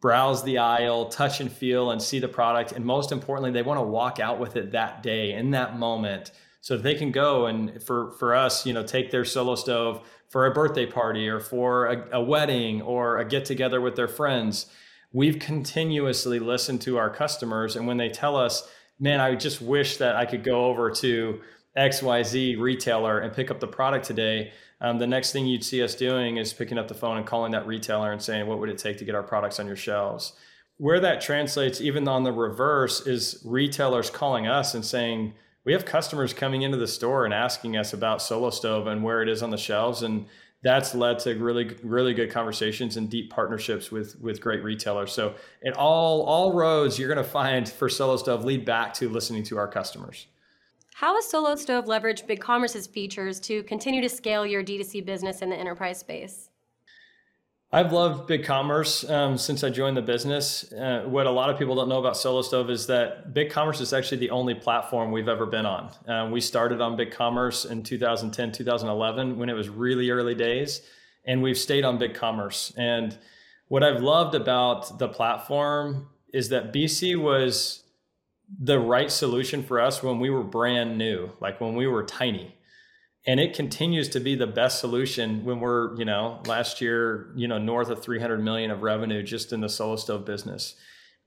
browse 0.00 0.44
the 0.44 0.58
aisle, 0.58 1.08
touch 1.08 1.40
and 1.40 1.50
feel 1.50 1.90
and 1.90 2.00
see 2.00 2.18
the 2.18 2.28
product. 2.28 2.72
And 2.72 2.84
most 2.84 3.12
importantly, 3.12 3.50
they 3.50 3.62
want 3.62 3.78
to 3.78 3.84
walk 3.84 4.20
out 4.20 4.38
with 4.38 4.56
it 4.56 4.72
that 4.72 5.02
day 5.02 5.32
in 5.32 5.50
that 5.52 5.78
moment 5.78 6.30
so 6.60 6.76
they 6.76 6.94
can 6.94 7.10
go 7.10 7.46
and 7.46 7.82
for, 7.82 8.12
for 8.12 8.34
us, 8.34 8.66
you 8.66 8.72
know, 8.72 8.82
take 8.82 9.10
their 9.10 9.24
solo 9.24 9.54
stove 9.54 10.08
for 10.28 10.46
a 10.46 10.52
birthday 10.52 10.86
party 10.86 11.28
or 11.28 11.40
for 11.40 11.86
a, 11.86 12.18
a 12.18 12.22
wedding 12.22 12.82
or 12.82 13.18
a 13.18 13.24
get 13.24 13.44
together 13.44 13.80
with 13.80 13.96
their 13.96 14.08
friends 14.08 14.66
we've 15.12 15.38
continuously 15.38 16.38
listened 16.38 16.80
to 16.82 16.98
our 16.98 17.10
customers. 17.10 17.76
And 17.76 17.86
when 17.86 17.96
they 17.96 18.08
tell 18.08 18.36
us, 18.36 18.68
man, 18.98 19.20
I 19.20 19.34
just 19.34 19.60
wish 19.60 19.96
that 19.98 20.16
I 20.16 20.26
could 20.26 20.44
go 20.44 20.66
over 20.66 20.90
to 20.90 21.40
XYZ 21.78 22.60
retailer 22.60 23.20
and 23.20 23.32
pick 23.32 23.50
up 23.50 23.60
the 23.60 23.66
product 23.66 24.04
today. 24.04 24.52
Um, 24.80 24.98
the 24.98 25.06
next 25.06 25.32
thing 25.32 25.46
you'd 25.46 25.64
see 25.64 25.82
us 25.82 25.94
doing 25.94 26.36
is 26.36 26.52
picking 26.52 26.78
up 26.78 26.88
the 26.88 26.94
phone 26.94 27.16
and 27.16 27.26
calling 27.26 27.52
that 27.52 27.66
retailer 27.66 28.12
and 28.12 28.20
saying, 28.20 28.46
what 28.46 28.58
would 28.58 28.68
it 28.68 28.78
take 28.78 28.98
to 28.98 29.04
get 29.04 29.14
our 29.14 29.22
products 29.22 29.58
on 29.58 29.66
your 29.66 29.76
shelves? 29.76 30.32
Where 30.76 31.00
that 31.00 31.20
translates, 31.20 31.80
even 31.80 32.06
on 32.06 32.22
the 32.24 32.32
reverse, 32.32 33.06
is 33.06 33.42
retailers 33.44 34.10
calling 34.10 34.46
us 34.46 34.74
and 34.74 34.84
saying, 34.84 35.34
we 35.64 35.72
have 35.72 35.84
customers 35.84 36.32
coming 36.32 36.62
into 36.62 36.78
the 36.78 36.86
store 36.86 37.24
and 37.24 37.34
asking 37.34 37.76
us 37.76 37.92
about 37.92 38.22
Solo 38.22 38.50
Stove 38.50 38.86
and 38.86 39.02
where 39.02 39.22
it 39.22 39.28
is 39.28 39.42
on 39.42 39.50
the 39.50 39.58
shelves. 39.58 40.02
And 40.02 40.26
that's 40.62 40.94
led 40.94 41.18
to 41.20 41.34
really 41.36 41.76
really 41.82 42.14
good 42.14 42.30
conversations 42.30 42.96
and 42.96 43.08
deep 43.08 43.30
partnerships 43.30 43.92
with 43.92 44.20
with 44.20 44.40
great 44.40 44.62
retailers 44.64 45.12
so 45.12 45.34
in 45.62 45.72
all 45.74 46.22
all 46.22 46.52
roads 46.52 46.98
you're 46.98 47.12
going 47.12 47.24
to 47.24 47.30
find 47.30 47.68
for 47.68 47.88
solo 47.88 48.16
stove 48.16 48.44
lead 48.44 48.64
back 48.64 48.92
to 48.92 49.08
listening 49.08 49.42
to 49.42 49.56
our 49.56 49.68
customers 49.68 50.26
how 50.98 51.14
has 51.14 51.30
solo 51.30 51.54
stove 51.54 51.84
leveraged 51.84 52.26
BigCommerce's 52.26 52.88
features 52.88 53.38
to 53.38 53.62
continue 53.62 54.00
to 54.02 54.08
scale 54.08 54.44
your 54.44 54.64
d2c 54.64 55.06
business 55.06 55.42
in 55.42 55.50
the 55.50 55.56
enterprise 55.56 56.00
space 56.00 56.50
I've 57.70 57.92
loved 57.92 58.28
BigCommerce 58.28 59.08
um, 59.10 59.36
since 59.36 59.62
I 59.62 59.68
joined 59.68 59.98
the 59.98 60.02
business. 60.02 60.72
Uh, 60.72 61.02
what 61.06 61.26
a 61.26 61.30
lot 61.30 61.50
of 61.50 61.58
people 61.58 61.74
don't 61.74 61.90
know 61.90 61.98
about 61.98 62.16
Solo 62.16 62.40
Stove 62.40 62.70
is 62.70 62.86
that 62.86 63.34
BigCommerce 63.34 63.82
is 63.82 63.92
actually 63.92 64.16
the 64.16 64.30
only 64.30 64.54
platform 64.54 65.12
we've 65.12 65.28
ever 65.28 65.44
been 65.44 65.66
on. 65.66 65.90
Uh, 66.08 66.30
we 66.32 66.40
started 66.40 66.80
on 66.80 66.96
BigCommerce 66.96 67.70
in 67.70 67.82
2010, 67.82 68.52
2011 68.52 69.38
when 69.38 69.50
it 69.50 69.52
was 69.52 69.68
really 69.68 70.08
early 70.08 70.34
days, 70.34 70.80
and 71.26 71.42
we've 71.42 71.58
stayed 71.58 71.84
on 71.84 71.98
BigCommerce. 71.98 72.72
And 72.78 73.18
what 73.66 73.82
I've 73.82 74.00
loved 74.00 74.34
about 74.34 74.98
the 74.98 75.08
platform 75.08 76.08
is 76.32 76.48
that 76.48 76.72
BC 76.72 77.20
was 77.20 77.84
the 78.56 78.78
right 78.78 79.10
solution 79.10 79.62
for 79.62 79.80
us 79.80 80.02
when 80.02 80.20
we 80.20 80.30
were 80.30 80.42
brand 80.42 80.96
new, 80.96 81.30
like 81.40 81.60
when 81.60 81.74
we 81.74 81.86
were 81.86 82.02
tiny. 82.02 82.54
And 83.26 83.38
it 83.38 83.54
continues 83.54 84.08
to 84.10 84.20
be 84.20 84.36
the 84.36 84.46
best 84.46 84.80
solution 84.80 85.44
when 85.44 85.60
we're 85.60 85.94
you 85.96 86.04
know 86.04 86.40
last 86.46 86.80
year 86.80 87.30
you 87.36 87.46
know 87.46 87.58
north 87.58 87.90
of 87.90 88.02
300 88.02 88.42
million 88.42 88.70
of 88.70 88.82
revenue 88.82 89.22
just 89.22 89.52
in 89.52 89.60
the 89.60 89.68
solo 89.68 89.96
stove 89.96 90.24
business. 90.24 90.76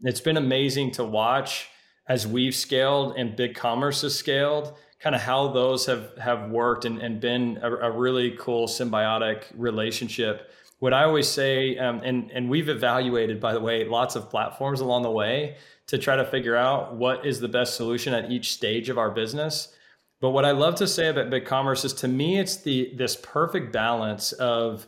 It's 0.02 0.22
been 0.22 0.38
amazing 0.38 0.92
to 0.92 1.04
watch 1.04 1.68
as 2.08 2.26
we've 2.26 2.56
scaled 2.56 3.18
and 3.18 3.36
big 3.36 3.54
commerce 3.54 4.02
has 4.02 4.16
scaled 4.16 4.74
kind 5.00 5.16
of 5.16 5.22
how 5.22 5.50
those 5.50 5.86
have 5.86 6.18
have 6.18 6.50
worked 6.50 6.86
and, 6.86 7.00
and 7.00 7.20
been 7.20 7.60
a, 7.62 7.72
a 7.72 7.92
really 7.92 8.32
cool 8.40 8.68
symbiotic 8.68 9.44
relationship. 9.56 10.50
What 10.80 10.96
i 10.96 11.04
always 11.04 11.28
say 11.28 11.78
um, 11.78 12.02
and 12.04 12.32
and 12.32 12.50
we've 12.50 12.70
evaluated 12.70 13.40
by 13.40 13.54
the 13.54 13.60
way 13.60 13.86
lots 13.86 14.16
of 14.16 14.32
platforms 14.32 14.80
along 14.80 15.04
the 15.04 15.12
way 15.12 15.58
to 15.92 15.98
try 15.98 16.16
to 16.16 16.26
figure 16.26 16.56
out 16.56 16.96
what 16.96 17.26
is 17.26 17.40
the 17.40 17.48
best 17.48 17.76
solution 17.76 18.14
at 18.14 18.32
each 18.32 18.52
stage 18.52 18.90
of 18.90 18.98
our 18.98 19.12
business 19.12 19.76
but 20.22 20.30
what 20.30 20.46
I 20.46 20.52
love 20.52 20.76
to 20.76 20.88
say 20.88 21.10
about 21.10 21.32
BigCommerce 21.32 21.84
is 21.84 21.94
to 21.94 22.08
me, 22.08 22.40
it's 22.40 22.58
the 22.58 22.94
this 22.96 23.18
perfect 23.18 23.74
balance 23.74 24.32
of 24.32 24.88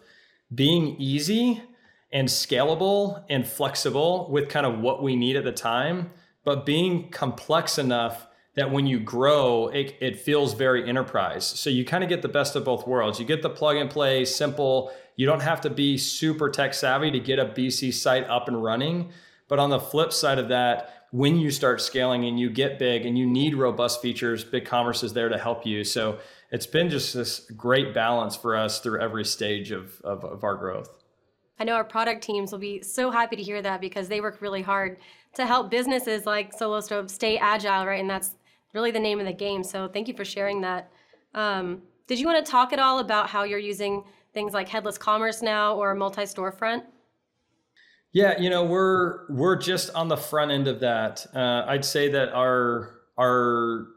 being 0.54 0.96
easy 1.00 1.62
and 2.12 2.28
scalable 2.28 3.24
and 3.30 3.46
flexible 3.46 4.30
with 4.32 4.48
kind 4.48 4.68
of 4.68 4.80
what 4.80 5.02
we 5.02 5.16
need 5.16 5.36
at 5.36 5.44
the 5.44 5.52
time, 5.52 6.12
but 6.46 6.66
being 6.66 7.10
complex 7.10 7.80
enough 7.80 8.28
that 8.56 8.70
when 8.70 8.86
you 8.86 9.00
grow, 9.00 9.70
it, 9.70 9.96
it 10.00 10.20
feels 10.20 10.54
very 10.54 10.88
enterprise. 10.88 11.44
So 11.44 11.72
you 11.72 11.84
kind 11.84 12.04
of 12.04 12.10
get 12.10 12.22
the 12.22 12.28
best 12.28 12.56
of 12.56 12.64
both 12.64 12.86
worlds. 12.86 13.20
You 13.20 13.26
get 13.26 13.42
the 13.42 13.50
plug 13.50 13.78
and 13.78 13.90
play, 13.90 14.26
simple. 14.26 14.94
You 15.16 15.26
don't 15.26 15.42
have 15.42 15.62
to 15.62 15.72
be 15.72 15.98
super 15.98 16.52
tech 16.52 16.76
savvy 16.76 17.10
to 17.10 17.20
get 17.20 17.40
a 17.40 17.46
BC 17.46 17.92
site 17.96 18.30
up 18.30 18.48
and 18.48 18.64
running. 18.64 19.12
But 19.48 19.60
on 19.60 19.70
the 19.70 19.80
flip 19.80 20.14
side 20.14 20.40
of 20.40 20.50
that, 20.50 21.08
when 21.12 21.38
you 21.38 21.52
start 21.52 21.80
scaling 21.80 22.26
and 22.26 22.40
you 22.40 22.50
get 22.50 22.80
big 22.80 23.06
and 23.06 23.18
you 23.18 23.28
need 23.28 23.54
robust 23.54 24.02
features, 24.02 24.44
BigCommerce 24.44 25.04
is 25.04 25.14
there 25.14 25.30
to 25.30 25.38
help 25.38 25.66
you. 25.66 25.84
So 25.84 26.18
it's 26.52 26.66
been 26.66 26.90
just 26.90 27.14
this 27.14 27.42
great 27.52 27.94
balance 27.94 28.36
for 28.36 28.56
us 28.56 28.80
through 28.80 29.00
every 29.00 29.26
stage 29.26 29.72
of, 29.72 30.02
of, 30.04 30.24
of 30.24 30.44
our 30.44 30.56
growth. 30.56 30.90
I 31.60 31.66
know 31.66 31.76
our 31.76 31.84
product 31.84 32.24
teams 32.24 32.52
will 32.52 32.60
be 32.60 32.82
so 32.82 33.12
happy 33.12 33.36
to 33.36 33.44
hear 33.44 33.62
that 33.62 33.80
because 33.80 34.08
they 34.08 34.22
work 34.22 34.42
really 34.42 34.64
hard 34.64 34.98
to 35.36 35.46
help 35.46 35.70
businesses 35.70 36.26
like 36.26 36.52
Solo 36.52 36.80
Stove 36.82 37.12
stay 37.12 37.38
agile, 37.38 37.86
right? 37.86 38.00
And 38.00 38.10
that's 38.10 38.36
really 38.74 38.92
the 38.92 39.00
name 39.00 39.20
of 39.20 39.26
the 39.26 39.34
game. 39.34 39.64
So 39.64 39.88
thank 39.88 40.08
you 40.08 40.16
for 40.16 40.26
sharing 40.26 40.62
that. 40.62 40.92
Um, 41.36 41.84
did 42.08 42.20
you 42.20 42.26
want 42.26 42.44
to 42.44 42.52
talk 42.52 42.74
at 42.74 42.80
all 42.80 43.00
about 43.00 43.30
how 43.30 43.44
you're 43.44 43.60
using 43.60 44.04
things 44.34 44.54
like 44.54 44.68
headless 44.68 44.98
commerce 44.98 45.42
now 45.42 45.76
or 45.76 45.94
multi 45.96 46.24
storefront? 46.24 46.84
Yeah, 48.14 48.40
you 48.40 48.52
know, 48.52 48.64
we're 48.64 49.28
we're 49.28 49.56
just 49.56 49.90
on 49.96 50.08
the 50.08 50.18
front 50.18 50.52
end 50.52 50.68
of 50.68 50.80
that. 50.82 51.26
Uh, 51.36 51.66
I'd 51.68 51.84
say 51.84 52.10
that 52.10 52.32
our 52.34 53.00
our 53.18 53.88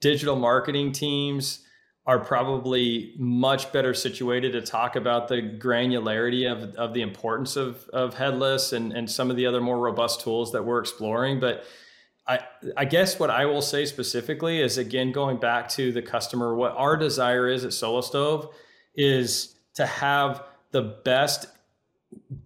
digital 0.00 0.36
marketing 0.36 0.92
teams 0.92 1.64
are 2.06 2.18
probably 2.18 3.14
much 3.18 3.72
better 3.72 3.94
situated 3.94 4.52
to 4.52 4.60
talk 4.60 4.94
about 4.94 5.28
the 5.28 5.36
granularity 5.36 6.50
of, 6.50 6.74
of 6.74 6.92
the 6.92 7.00
importance 7.00 7.56
of, 7.56 7.88
of 7.94 8.12
headless 8.12 8.74
and, 8.74 8.92
and 8.92 9.10
some 9.10 9.30
of 9.30 9.36
the 9.36 9.46
other 9.46 9.62
more 9.62 9.78
robust 9.78 10.20
tools 10.20 10.52
that 10.52 10.62
we're 10.62 10.78
exploring. 10.78 11.40
But 11.40 11.64
I, 12.28 12.40
I 12.76 12.84
guess 12.84 13.18
what 13.18 13.30
I 13.30 13.46
will 13.46 13.62
say 13.62 13.86
specifically 13.86 14.60
is 14.60 14.76
again, 14.76 15.12
going 15.12 15.38
back 15.38 15.70
to 15.70 15.92
the 15.92 16.02
customer, 16.02 16.54
what 16.54 16.74
our 16.76 16.98
desire 16.98 17.48
is 17.48 17.64
at 17.64 17.72
Solo 17.72 18.02
Stove 18.02 18.54
is 18.94 19.54
to 19.74 19.86
have 19.86 20.42
the 20.72 20.82
best 20.82 21.46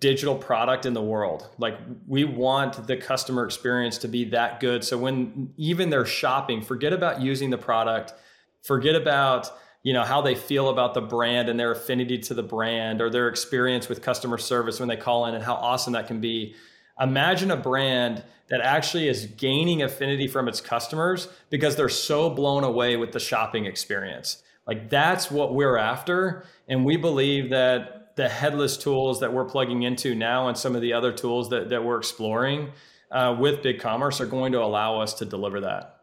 digital 0.00 0.37
product 0.37 0.87
in 0.87 0.94
the 0.94 1.02
world. 1.02 1.48
Like 1.58 1.78
we 2.06 2.25
want 2.25 2.87
the 2.87 2.96
customer 2.96 3.44
experience 3.44 3.98
to 3.98 4.08
be 4.08 4.25
that 4.26 4.60
good. 4.60 4.84
So 4.84 4.98
when 4.98 5.52
even 5.56 5.90
they're 5.90 6.06
shopping, 6.06 6.62
forget 6.62 6.92
about 6.92 7.20
using 7.20 7.50
the 7.50 7.58
product, 7.58 8.14
forget 8.62 8.94
about 8.94 9.50
you 9.82 9.92
know 9.92 10.02
how 10.02 10.20
they 10.20 10.34
feel 10.34 10.68
about 10.68 10.94
the 10.94 11.00
brand 11.00 11.48
and 11.48 11.58
their 11.58 11.70
affinity 11.70 12.18
to 12.18 12.34
the 12.34 12.42
brand 12.42 13.00
or 13.00 13.10
their 13.10 13.28
experience 13.28 13.88
with 13.88 14.02
customer 14.02 14.37
service 14.37 14.80
when 14.80 14.88
they 14.88 14.96
call 14.96 15.26
in 15.26 15.34
and 15.34 15.44
how 15.44 15.54
awesome 15.54 15.92
that 15.92 16.06
can 16.06 16.20
be. 16.20 16.54
Imagine 17.00 17.50
a 17.50 17.56
brand 17.56 18.25
that 18.48 18.60
actually 18.60 19.08
is 19.08 19.26
gaining 19.26 19.82
affinity 19.82 20.26
from 20.26 20.48
its 20.48 20.60
customers 20.60 21.28
because 21.48 21.76
they're 21.76 21.88
so 21.88 22.28
blown 22.28 22.64
away 22.64 22.96
with 22.96 23.12
the 23.12 23.20
shopping 23.20 23.66
experience. 23.66 24.42
Like 24.66 24.90
that's 24.90 25.30
what 25.30 25.54
we're 25.54 25.76
after 25.76 26.44
and 26.66 26.84
we 26.84 26.96
believe 26.96 27.50
that 27.50 27.97
the 28.18 28.28
headless 28.28 28.76
tools 28.76 29.20
that 29.20 29.32
we're 29.32 29.44
plugging 29.44 29.84
into 29.84 30.12
now 30.12 30.48
and 30.48 30.58
some 30.58 30.75
of 30.75 30.82
the 30.82 30.92
other 30.92 31.12
tools 31.12 31.50
that, 31.50 31.68
that 31.68 31.84
we're 31.84 31.96
exploring 31.96 32.72
uh, 33.12 33.34
with 33.38 33.62
BigCommerce 33.62 34.20
are 34.20 34.26
going 34.26 34.50
to 34.52 34.60
allow 34.60 35.00
us 35.00 35.14
to 35.14 35.25
deliver 35.25 35.60
that. 35.60 36.00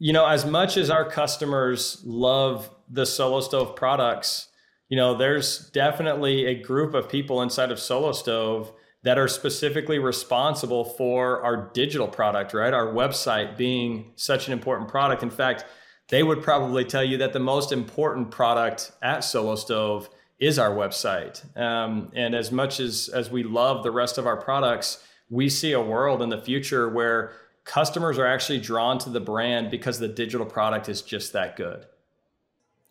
You 0.00 0.12
know, 0.12 0.26
as 0.26 0.44
much 0.44 0.76
as 0.76 0.90
our 0.90 1.08
customers 1.08 2.02
love 2.04 2.68
the 2.90 3.06
Solo 3.06 3.40
Stove 3.40 3.76
products, 3.76 4.48
you 4.88 4.96
know, 4.96 5.16
there's 5.16 5.70
definitely 5.70 6.44
a 6.46 6.60
group 6.60 6.92
of 6.92 7.08
people 7.08 7.40
inside 7.40 7.70
of 7.70 7.78
Solo 7.78 8.10
Stove 8.10 8.72
that 9.04 9.16
are 9.16 9.28
specifically 9.28 10.00
responsible 10.00 10.84
for 10.84 11.40
our 11.44 11.70
digital 11.72 12.08
product, 12.08 12.52
right? 12.52 12.74
Our 12.74 12.88
website 12.88 13.56
being 13.56 14.10
such 14.16 14.48
an 14.48 14.52
important 14.52 14.88
product. 14.88 15.22
In 15.22 15.30
fact, 15.30 15.66
they 16.08 16.24
would 16.24 16.42
probably 16.42 16.84
tell 16.84 17.04
you 17.04 17.16
that 17.18 17.32
the 17.32 17.38
most 17.38 17.70
important 17.70 18.32
product 18.32 18.90
at 19.02 19.20
Solo 19.20 19.54
Stove 19.54 20.10
is 20.38 20.58
our 20.58 20.70
website. 20.70 21.44
Um, 21.56 22.10
and 22.14 22.34
as 22.34 22.52
much 22.52 22.80
as 22.80 23.08
as 23.08 23.30
we 23.30 23.42
love 23.42 23.82
the 23.82 23.90
rest 23.90 24.18
of 24.18 24.26
our 24.26 24.36
products, 24.36 25.04
we 25.30 25.48
see 25.48 25.72
a 25.72 25.80
world 25.80 26.22
in 26.22 26.28
the 26.28 26.40
future 26.40 26.88
where 26.88 27.32
customers 27.64 28.18
are 28.18 28.26
actually 28.26 28.60
drawn 28.60 28.98
to 28.98 29.10
the 29.10 29.20
brand 29.20 29.70
because 29.70 29.98
the 29.98 30.08
digital 30.08 30.46
product 30.46 30.88
is 30.88 31.02
just 31.02 31.32
that 31.34 31.56
good. 31.56 31.84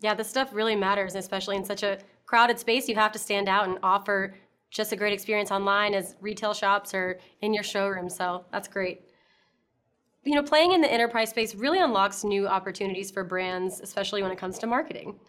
Yeah, 0.02 0.14
this 0.14 0.30
stuff 0.30 0.54
really 0.54 0.76
matters, 0.76 1.16
especially 1.16 1.56
in 1.56 1.66
such 1.66 1.82
a 1.82 1.98
crowded 2.26 2.60
space. 2.60 2.88
You 2.88 2.96
have 2.96 3.12
to 3.14 3.20
stand 3.20 3.50
out 3.50 3.68
and 3.68 3.80
offer 3.82 4.36
just 4.70 4.92
a 4.92 4.96
great 4.96 5.14
experience 5.14 5.50
online 5.50 5.94
as 5.94 6.16
retail 6.22 6.54
shops 6.54 6.94
or 6.94 7.20
in 7.42 7.54
your 7.54 7.64
showroom. 7.64 8.10
So 8.10 8.46
that's 8.52 8.68
great. 8.68 9.02
You 10.24 10.36
know, 10.36 10.44
playing 10.44 10.74
in 10.74 10.82
the 10.82 10.92
enterprise 10.92 11.30
space 11.30 11.56
really 11.56 11.80
unlocks 11.80 12.24
new 12.24 12.48
opportunities 12.48 13.10
for 13.10 13.24
brands, 13.24 13.80
especially 13.82 14.22
when 14.22 14.32
it 14.32 14.38
comes 14.38 14.60
to 14.60 14.68
marketing. 14.68 15.20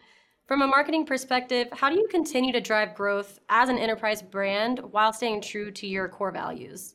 From 0.48 0.62
a 0.62 0.66
marketing 0.66 1.04
perspective, 1.04 1.68
how 1.72 1.90
do 1.90 1.96
you 1.96 2.08
continue 2.08 2.52
to 2.52 2.60
drive 2.62 2.94
growth 2.94 3.38
as 3.50 3.68
an 3.68 3.76
enterprise 3.76 4.22
brand 4.22 4.78
while 4.78 5.12
staying 5.12 5.42
true 5.42 5.70
to 5.72 5.86
your 5.86 6.08
core 6.08 6.30
values? 6.30 6.94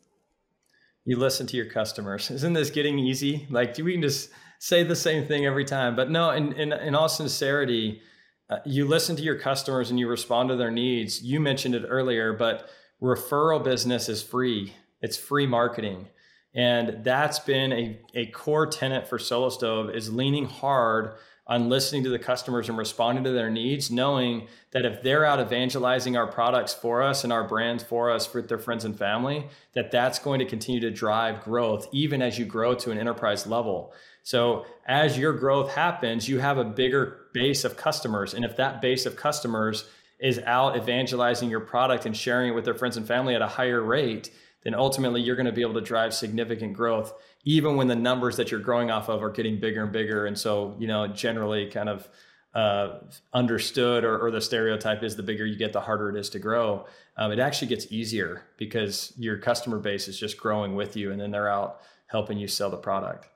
You 1.05 1.17
listen 1.19 1.45
to 1.45 1.55
your 1.55 1.67
customers. 1.67 2.31
Isn't 2.31 2.53
this 2.53 2.71
getting 2.71 2.97
easy? 2.97 3.45
Like, 3.51 3.77
we 3.77 3.91
can 3.91 4.01
just 4.01 4.31
say 4.57 4.81
the 4.81 4.95
same 4.95 5.27
thing 5.27 5.45
every 5.45 5.65
time. 5.65 5.95
But 5.95 6.09
no, 6.09 6.31
in, 6.31 6.53
in, 6.53 6.73
in 6.73 6.95
all 6.95 7.07
sincerity, 7.07 8.01
uh, 8.49 8.57
you 8.65 8.87
listen 8.87 9.15
to 9.17 9.21
your 9.21 9.37
customers 9.37 9.91
and 9.91 9.99
you 9.99 10.07
respond 10.07 10.49
to 10.49 10.55
their 10.55 10.71
needs. 10.71 11.21
You 11.21 11.39
mentioned 11.39 11.75
it 11.75 11.85
earlier, 11.87 12.33
but 12.33 12.67
referral 13.03 13.63
business 13.63 14.09
is 14.09 14.23
free. 14.23 14.73
It's 14.99 15.15
free 15.15 15.45
marketing. 15.45 16.07
And 16.55 17.03
that's 17.03 17.37
been 17.37 17.71
a, 17.71 17.99
a 18.15 18.25
core 18.27 18.65
tenet 18.65 19.07
for 19.07 19.19
Solo 19.19 19.49
Stove 19.49 19.91
is 19.91 20.11
leaning 20.11 20.45
hard 20.45 21.13
on 21.45 21.67
listening 21.67 22.03
to 22.03 22.09
the 22.09 22.19
customers 22.19 22.69
and 22.69 22.77
responding 22.77 23.23
to 23.25 23.31
their 23.31 23.49
needs, 23.49 23.91
knowing 23.91 24.47
that 24.71 24.85
if 24.85 25.03
they're 25.03 25.25
out 25.25 25.41
evangelizing 25.41 26.15
our 26.15 26.27
products 26.27 26.73
for 26.73 27.01
us 27.01 27.23
and 27.25 27.33
our 27.33 27.45
brands 27.45 27.83
for 27.83 28.09
us 28.09 28.33
with 28.33 28.47
their 28.47 28.57
friends 28.57 28.85
and 28.85 28.97
family, 28.97 29.47
that 29.73 29.91
that's 29.91 30.19
going 30.19 30.39
to 30.39 30.45
continue 30.45 30.79
to 30.79 30.89
drive 30.89 31.43
growth 31.43 31.87
even 31.91 32.21
as 32.21 32.39
you 32.39 32.45
grow 32.45 32.73
to 32.73 32.91
an 32.91 32.97
enterprise 32.97 33.45
level. 33.45 33.93
So 34.23 34.65
as 34.85 35.17
your 35.17 35.33
growth 35.33 35.73
happens, 35.73 36.29
you 36.29 36.39
have 36.39 36.57
a 36.57 36.63
bigger 36.63 37.25
base 37.33 37.65
of 37.65 37.75
customers. 37.75 38.33
And 38.33 38.45
if 38.45 38.55
that 38.55 38.81
base 38.81 39.05
of 39.05 39.17
customers 39.17 39.83
is 40.19 40.39
out 40.45 40.77
evangelizing 40.77 41.49
your 41.49 41.59
product 41.59 42.05
and 42.05 42.15
sharing 42.15 42.51
it 42.51 42.55
with 42.55 42.63
their 42.63 42.73
friends 42.73 42.95
and 42.95 43.05
family 43.05 43.35
at 43.35 43.41
a 43.41 43.47
higher 43.47 43.83
rate, 43.83 44.31
then 44.63 44.73
ultimately 44.73 45.21
you're 45.21 45.35
going 45.35 45.45
to 45.45 45.51
be 45.51 45.61
able 45.61 45.73
to 45.73 45.81
drive 45.81 46.13
significant 46.13 46.71
growth, 46.71 47.13
even 47.43 47.75
when 47.75 47.87
the 47.87 47.95
numbers 47.95 48.37
that 48.37 48.51
you're 48.51 48.59
growing 48.59 48.89
off 48.89 49.09
of 49.09 49.21
are 49.21 49.29
getting 49.29 49.59
bigger 49.59 49.83
and 49.83 49.91
bigger. 49.91 50.25
And 50.25 50.37
so, 50.37 50.75
you 50.79 50.87
know, 50.87 51.07
generally 51.07 51.69
kind 51.69 51.89
of 51.89 52.07
uh, 52.53 52.99
understood 53.33 54.03
or, 54.03 54.19
or, 54.19 54.29
the 54.29 54.39
stereotype 54.39 55.01
is 55.01 55.15
the 55.15 55.23
bigger 55.23 55.43
you 55.43 55.55
get, 55.55 55.73
the 55.73 55.81
harder 55.81 56.09
it 56.09 56.19
is 56.19 56.29
to 56.29 56.37
grow. 56.37 56.85
Um, 57.17 57.31
it 57.31 57.39
actually 57.39 57.67
gets 57.67 57.91
easier 57.91 58.43
because 58.57 59.11
your 59.17 59.39
customer 59.39 59.79
base 59.79 60.07
is 60.07 60.19
just 60.19 60.37
growing 60.37 60.75
with 60.75 60.95
you 60.95 61.11
and 61.11 61.19
then 61.19 61.31
they're 61.31 61.49
out 61.49 61.81
helping 62.05 62.37
you 62.37 62.47
sell 62.47 62.69
the 62.69 62.77
product. 62.77 63.27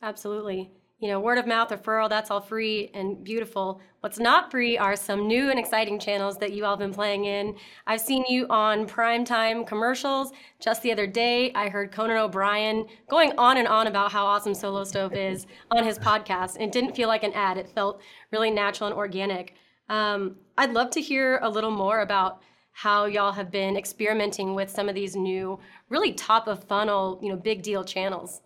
Absolutely 0.00 0.70
you 1.00 1.08
know, 1.08 1.18
word 1.18 1.38
of 1.38 1.46
mouth 1.46 1.70
referral, 1.70 2.10
that's 2.10 2.30
all 2.30 2.42
free 2.42 2.90
and 2.92 3.24
beautiful. 3.24 3.80
What's 4.00 4.18
not 4.18 4.50
free 4.50 4.76
are 4.76 4.96
some 4.96 5.26
new 5.26 5.48
and 5.48 5.58
exciting 5.58 5.98
channels 5.98 6.36
that 6.38 6.52
you 6.52 6.64
all 6.64 6.72
have 6.72 6.78
been 6.78 6.92
playing 6.92 7.24
in. 7.24 7.56
I've 7.86 8.02
seen 8.02 8.24
you 8.28 8.46
on 8.50 8.86
primetime 8.86 9.66
commercials. 9.66 10.32
Just 10.60 10.82
the 10.82 10.92
other 10.92 11.06
day, 11.06 11.52
I 11.54 11.70
heard 11.70 11.90
Conan 11.90 12.18
O'Brien 12.18 12.86
going 13.08 13.32
on 13.38 13.56
and 13.56 13.66
on 13.66 13.86
about 13.86 14.12
how 14.12 14.26
awesome 14.26 14.52
Solo 14.52 14.84
Stove 14.84 15.14
is 15.14 15.46
on 15.70 15.84
his 15.84 15.98
podcast. 15.98 16.60
It 16.60 16.70
didn't 16.70 16.94
feel 16.94 17.08
like 17.08 17.24
an 17.24 17.32
ad, 17.32 17.56
it 17.56 17.70
felt 17.70 18.02
really 18.30 18.50
natural 18.50 18.88
and 18.88 18.96
organic. 18.96 19.54
Um, 19.88 20.36
I'd 20.58 20.72
love 20.72 20.90
to 20.90 21.00
hear 21.00 21.38
a 21.42 21.48
little 21.48 21.70
more 21.70 22.00
about 22.00 22.42
how 22.72 23.06
y'all 23.06 23.32
have 23.32 23.50
been 23.50 23.76
experimenting 23.76 24.54
with 24.54 24.70
some 24.70 24.88
of 24.88 24.94
these 24.94 25.16
new, 25.16 25.58
really 25.88 26.12
top 26.12 26.46
of 26.46 26.62
funnel, 26.64 27.18
you 27.22 27.30
know, 27.30 27.36
big 27.36 27.62
deal 27.62 27.84
channels. 27.84 28.42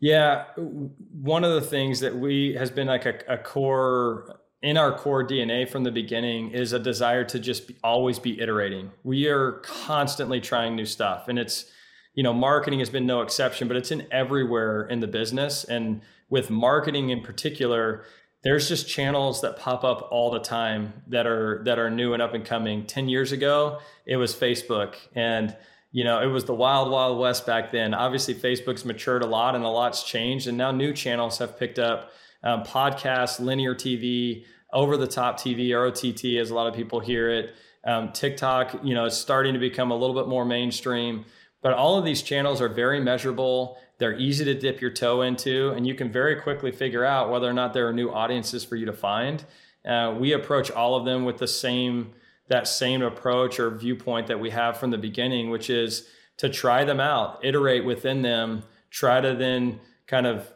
Yeah, 0.00 0.44
one 0.56 1.44
of 1.44 1.54
the 1.54 1.60
things 1.60 2.00
that 2.00 2.16
we 2.16 2.54
has 2.58 2.70
been 2.70 2.88
like 2.88 3.06
a, 3.06 3.18
a 3.28 3.38
core 3.38 4.38
in 4.64 4.78
our 4.78 4.96
core 4.96 5.26
DNA 5.26 5.68
from 5.68 5.84
the 5.84 5.92
beginning 5.92 6.50
is 6.50 6.72
a 6.72 6.78
desire 6.78 7.22
to 7.22 7.38
just 7.38 7.68
be, 7.68 7.76
always 7.84 8.18
be 8.18 8.40
iterating. 8.40 8.90
We 9.02 9.28
are 9.28 9.52
constantly 9.62 10.40
trying 10.40 10.74
new 10.74 10.86
stuff, 10.86 11.28
and 11.28 11.38
it's 11.38 11.70
you 12.14 12.22
know 12.22 12.32
marketing 12.32 12.80
has 12.80 12.90
been 12.90 13.06
no 13.06 13.20
exception, 13.20 13.68
but 13.68 13.76
it's 13.76 13.90
in 13.90 14.06
everywhere 14.10 14.86
in 14.86 15.00
the 15.00 15.06
business, 15.06 15.64
and 15.64 16.00
with 16.28 16.50
marketing 16.50 17.10
in 17.10 17.20
particular. 17.20 18.04
There's 18.42 18.68
just 18.68 18.86
channels 18.86 19.40
that 19.40 19.58
pop 19.58 19.84
up 19.84 20.08
all 20.10 20.30
the 20.30 20.38
time 20.38 20.92
that 21.06 21.26
are 21.26 21.62
that 21.64 21.78
are 21.78 21.88
new 21.88 22.12
and 22.12 22.20
up 22.20 22.34
and 22.34 22.44
coming. 22.44 22.84
Ten 22.84 23.08
years 23.08 23.32
ago, 23.32 23.78
it 24.04 24.16
was 24.18 24.34
Facebook, 24.34 24.96
and 25.14 25.56
you 25.94 26.02
know, 26.02 26.20
it 26.20 26.26
was 26.26 26.44
the 26.44 26.54
wild, 26.54 26.90
wild 26.90 27.20
west 27.20 27.46
back 27.46 27.70
then. 27.70 27.94
Obviously, 27.94 28.34
Facebook's 28.34 28.84
matured 28.84 29.22
a 29.22 29.26
lot 29.26 29.54
and 29.54 29.62
a 29.62 29.68
lot's 29.68 30.02
changed, 30.02 30.48
and 30.48 30.58
now 30.58 30.72
new 30.72 30.92
channels 30.92 31.38
have 31.38 31.56
picked 31.56 31.78
up 31.78 32.10
um, 32.42 32.64
podcasts, 32.64 33.38
linear 33.38 33.76
TV, 33.76 34.44
over 34.72 34.96
the 34.96 35.06
top 35.06 35.38
TV, 35.38 35.70
or 35.72 35.86
OTT, 35.86 36.40
as 36.40 36.50
a 36.50 36.54
lot 36.54 36.66
of 36.66 36.74
people 36.74 36.98
hear 36.98 37.30
it. 37.30 37.54
Um, 37.84 38.10
TikTok, 38.10 38.80
you 38.82 38.92
know, 38.92 39.04
is 39.04 39.16
starting 39.16 39.54
to 39.54 39.60
become 39.60 39.92
a 39.92 39.96
little 39.96 40.16
bit 40.16 40.26
more 40.26 40.44
mainstream. 40.44 41.26
But 41.62 41.74
all 41.74 41.96
of 41.96 42.04
these 42.04 42.22
channels 42.22 42.60
are 42.60 42.68
very 42.68 42.98
measurable. 42.98 43.78
They're 43.98 44.18
easy 44.18 44.44
to 44.46 44.54
dip 44.54 44.80
your 44.80 44.90
toe 44.90 45.22
into, 45.22 45.70
and 45.70 45.86
you 45.86 45.94
can 45.94 46.10
very 46.10 46.40
quickly 46.40 46.72
figure 46.72 47.04
out 47.04 47.30
whether 47.30 47.48
or 47.48 47.52
not 47.52 47.72
there 47.72 47.86
are 47.86 47.92
new 47.92 48.10
audiences 48.10 48.64
for 48.64 48.74
you 48.74 48.86
to 48.86 48.92
find. 48.92 49.44
Uh, 49.84 50.16
we 50.18 50.32
approach 50.32 50.72
all 50.72 50.96
of 50.96 51.04
them 51.04 51.24
with 51.24 51.38
the 51.38 51.46
same 51.46 52.14
that 52.48 52.68
same 52.68 53.02
approach 53.02 53.58
or 53.58 53.70
viewpoint 53.70 54.26
that 54.26 54.38
we 54.38 54.50
have 54.50 54.76
from 54.76 54.90
the 54.90 54.98
beginning, 54.98 55.50
which 55.50 55.70
is 55.70 56.06
to 56.36 56.48
try 56.48 56.84
them 56.84 57.00
out, 57.00 57.44
iterate 57.44 57.84
within 57.84 58.22
them, 58.22 58.62
try 58.90 59.20
to 59.20 59.34
then 59.34 59.80
kind 60.06 60.26
of 60.26 60.50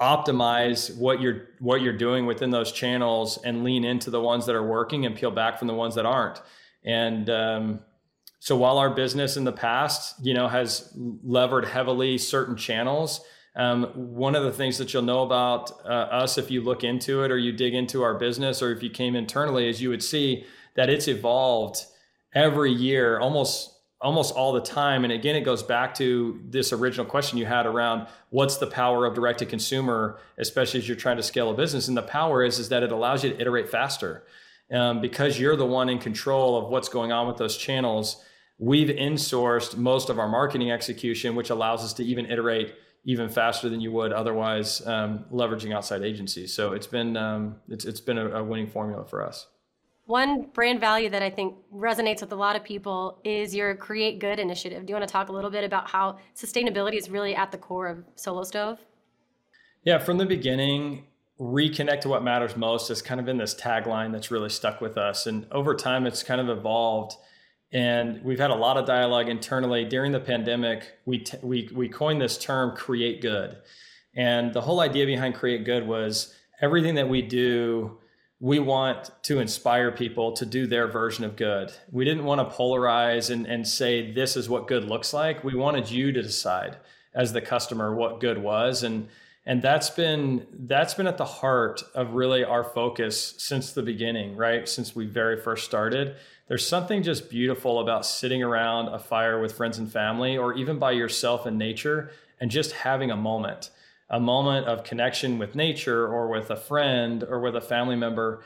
optimize 0.00 0.96
what 0.96 1.20
you're 1.20 1.48
what 1.58 1.82
you're 1.82 1.96
doing 1.96 2.24
within 2.24 2.50
those 2.50 2.72
channels 2.72 3.38
and 3.44 3.62
lean 3.62 3.84
into 3.84 4.10
the 4.10 4.20
ones 4.20 4.46
that 4.46 4.56
are 4.56 4.66
working 4.66 5.04
and 5.04 5.14
peel 5.14 5.30
back 5.30 5.58
from 5.58 5.68
the 5.68 5.74
ones 5.74 5.94
that 5.94 6.06
aren't. 6.06 6.40
And 6.82 7.28
um, 7.28 7.80
so 8.38 8.56
while 8.56 8.78
our 8.78 8.88
business 8.88 9.36
in 9.36 9.44
the 9.44 9.52
past, 9.52 10.14
you 10.24 10.32
know, 10.32 10.48
has 10.48 10.90
levered 10.96 11.66
heavily 11.66 12.16
certain 12.16 12.56
channels, 12.56 13.20
um, 13.54 13.84
one 13.94 14.34
of 14.34 14.44
the 14.44 14.52
things 14.52 14.78
that 14.78 14.94
you'll 14.94 15.02
know 15.02 15.22
about 15.22 15.72
uh, 15.84 15.88
us 15.88 16.38
if 16.38 16.50
you 16.50 16.62
look 16.62 16.82
into 16.82 17.22
it 17.22 17.30
or 17.30 17.36
you 17.36 17.52
dig 17.52 17.74
into 17.74 18.02
our 18.02 18.14
business 18.14 18.62
or 18.62 18.72
if 18.72 18.82
you 18.82 18.88
came 18.88 19.14
internally 19.14 19.68
is 19.68 19.82
you 19.82 19.90
would 19.90 20.02
see 20.02 20.46
that 20.76 20.90
it's 20.90 21.08
evolved 21.08 21.84
every 22.34 22.72
year, 22.72 23.18
almost 23.18 23.76
almost 24.02 24.34
all 24.34 24.52
the 24.52 24.62
time. 24.62 25.04
And 25.04 25.12
again, 25.12 25.36
it 25.36 25.42
goes 25.42 25.62
back 25.62 25.92
to 25.96 26.40
this 26.48 26.72
original 26.72 27.04
question 27.04 27.36
you 27.36 27.44
had 27.44 27.66
around 27.66 28.06
what's 28.30 28.56
the 28.56 28.66
power 28.66 29.04
of 29.04 29.14
direct 29.14 29.40
to 29.40 29.46
consumer, 29.46 30.18
especially 30.38 30.80
as 30.80 30.88
you're 30.88 30.96
trying 30.96 31.18
to 31.18 31.22
scale 31.22 31.50
a 31.50 31.54
business. 31.54 31.86
And 31.86 31.96
the 31.96 32.02
power 32.02 32.42
is 32.42 32.58
is 32.58 32.70
that 32.70 32.82
it 32.82 32.92
allows 32.92 33.22
you 33.22 33.30
to 33.30 33.40
iterate 33.40 33.68
faster. 33.68 34.24
Um, 34.72 35.00
because 35.00 35.38
you're 35.38 35.56
the 35.56 35.66
one 35.66 35.88
in 35.88 35.98
control 35.98 36.56
of 36.56 36.70
what's 36.70 36.88
going 36.88 37.10
on 37.10 37.26
with 37.26 37.38
those 37.38 37.56
channels. 37.56 38.22
We've 38.56 38.88
insourced 38.88 39.76
most 39.76 40.10
of 40.10 40.18
our 40.20 40.28
marketing 40.28 40.70
execution, 40.70 41.34
which 41.34 41.50
allows 41.50 41.82
us 41.82 41.92
to 41.94 42.04
even 42.04 42.26
iterate 42.26 42.74
even 43.04 43.28
faster 43.28 43.68
than 43.68 43.80
you 43.80 43.90
would 43.90 44.12
otherwise 44.12 44.86
um, 44.86 45.24
leveraging 45.32 45.74
outside 45.74 46.02
agencies. 46.02 46.52
So 46.52 46.72
it's 46.72 46.86
been 46.86 47.16
um, 47.16 47.56
it's 47.68 47.84
it's 47.84 48.00
been 48.00 48.18
a, 48.18 48.28
a 48.28 48.44
winning 48.44 48.68
formula 48.68 49.04
for 49.04 49.26
us. 49.26 49.46
One 50.10 50.46
brand 50.52 50.80
value 50.80 51.08
that 51.10 51.22
I 51.22 51.30
think 51.30 51.54
resonates 51.72 52.20
with 52.20 52.32
a 52.32 52.34
lot 52.34 52.56
of 52.56 52.64
people 52.64 53.20
is 53.22 53.54
your 53.54 53.76
Create 53.76 54.18
Good 54.18 54.40
initiative. 54.40 54.84
Do 54.84 54.90
you 54.90 54.96
want 54.96 55.06
to 55.06 55.12
talk 55.12 55.28
a 55.28 55.32
little 55.32 55.50
bit 55.50 55.62
about 55.62 55.88
how 55.88 56.18
sustainability 56.34 56.98
is 56.98 57.08
really 57.08 57.36
at 57.36 57.52
the 57.52 57.58
core 57.58 57.86
of 57.86 58.02
Solo 58.16 58.42
Stove? 58.42 58.80
Yeah, 59.84 59.98
from 59.98 60.18
the 60.18 60.26
beginning, 60.26 61.04
reconnect 61.38 62.00
to 62.00 62.08
what 62.08 62.24
matters 62.24 62.56
most 62.56 62.88
has 62.88 63.00
kind 63.00 63.20
of 63.20 63.24
been 63.24 63.36
this 63.36 63.54
tagline 63.54 64.10
that's 64.10 64.32
really 64.32 64.48
stuck 64.48 64.80
with 64.80 64.98
us. 64.98 65.28
And 65.28 65.46
over 65.52 65.76
time, 65.76 66.08
it's 66.08 66.24
kind 66.24 66.40
of 66.40 66.48
evolved. 66.48 67.14
And 67.72 68.20
we've 68.24 68.40
had 68.40 68.50
a 68.50 68.56
lot 68.56 68.76
of 68.76 68.86
dialogue 68.86 69.28
internally 69.28 69.84
during 69.84 70.10
the 70.10 70.18
pandemic. 70.18 70.92
We, 71.06 71.18
t- 71.18 71.38
we, 71.40 71.70
we 71.72 71.88
coined 71.88 72.20
this 72.20 72.36
term 72.36 72.74
create 72.74 73.22
good. 73.22 73.58
And 74.16 74.52
the 74.52 74.62
whole 74.62 74.80
idea 74.80 75.06
behind 75.06 75.36
create 75.36 75.64
good 75.64 75.86
was 75.86 76.34
everything 76.60 76.96
that 76.96 77.08
we 77.08 77.22
do 77.22 78.00
we 78.40 78.58
want 78.58 79.10
to 79.24 79.38
inspire 79.38 79.92
people 79.92 80.32
to 80.32 80.46
do 80.46 80.66
their 80.66 80.86
version 80.86 81.24
of 81.24 81.36
good. 81.36 81.70
We 81.92 82.06
didn't 82.06 82.24
want 82.24 82.40
to 82.40 82.56
polarize 82.56 83.28
and, 83.28 83.46
and 83.46 83.68
say 83.68 84.10
this 84.12 84.34
is 84.34 84.48
what 84.48 84.66
good 84.66 84.84
looks 84.84 85.12
like. 85.12 85.44
We 85.44 85.54
wanted 85.54 85.90
you 85.90 86.10
to 86.12 86.22
decide 86.22 86.78
as 87.14 87.34
the 87.34 87.42
customer 87.42 87.94
what 87.94 88.20
good 88.20 88.38
was. 88.38 88.82
And 88.82 89.08
and 89.46 89.62
that's 89.62 89.90
been 89.90 90.46
that's 90.52 90.94
been 90.94 91.06
at 91.06 91.18
the 91.18 91.24
heart 91.24 91.82
of 91.94 92.14
really 92.14 92.44
our 92.44 92.64
focus 92.64 93.34
since 93.38 93.72
the 93.72 93.82
beginning, 93.82 94.36
right? 94.36 94.68
Since 94.68 94.94
we 94.94 95.06
very 95.06 95.40
first 95.40 95.64
started. 95.64 96.16
There's 96.48 96.66
something 96.66 97.02
just 97.02 97.30
beautiful 97.30 97.80
about 97.80 98.06
sitting 98.06 98.42
around 98.42 98.88
a 98.88 98.98
fire 98.98 99.40
with 99.40 99.52
friends 99.52 99.78
and 99.78 99.90
family 99.90 100.36
or 100.36 100.54
even 100.54 100.78
by 100.78 100.92
yourself 100.92 101.46
in 101.46 101.58
nature 101.58 102.10
and 102.40 102.50
just 102.50 102.72
having 102.72 103.10
a 103.10 103.16
moment 103.16 103.70
a 104.10 104.20
moment 104.20 104.66
of 104.66 104.84
connection 104.84 105.38
with 105.38 105.54
nature 105.54 106.06
or 106.06 106.28
with 106.28 106.50
a 106.50 106.56
friend 106.56 107.24
or 107.28 107.40
with 107.40 107.56
a 107.56 107.60
family 107.60 107.96
member 107.96 108.42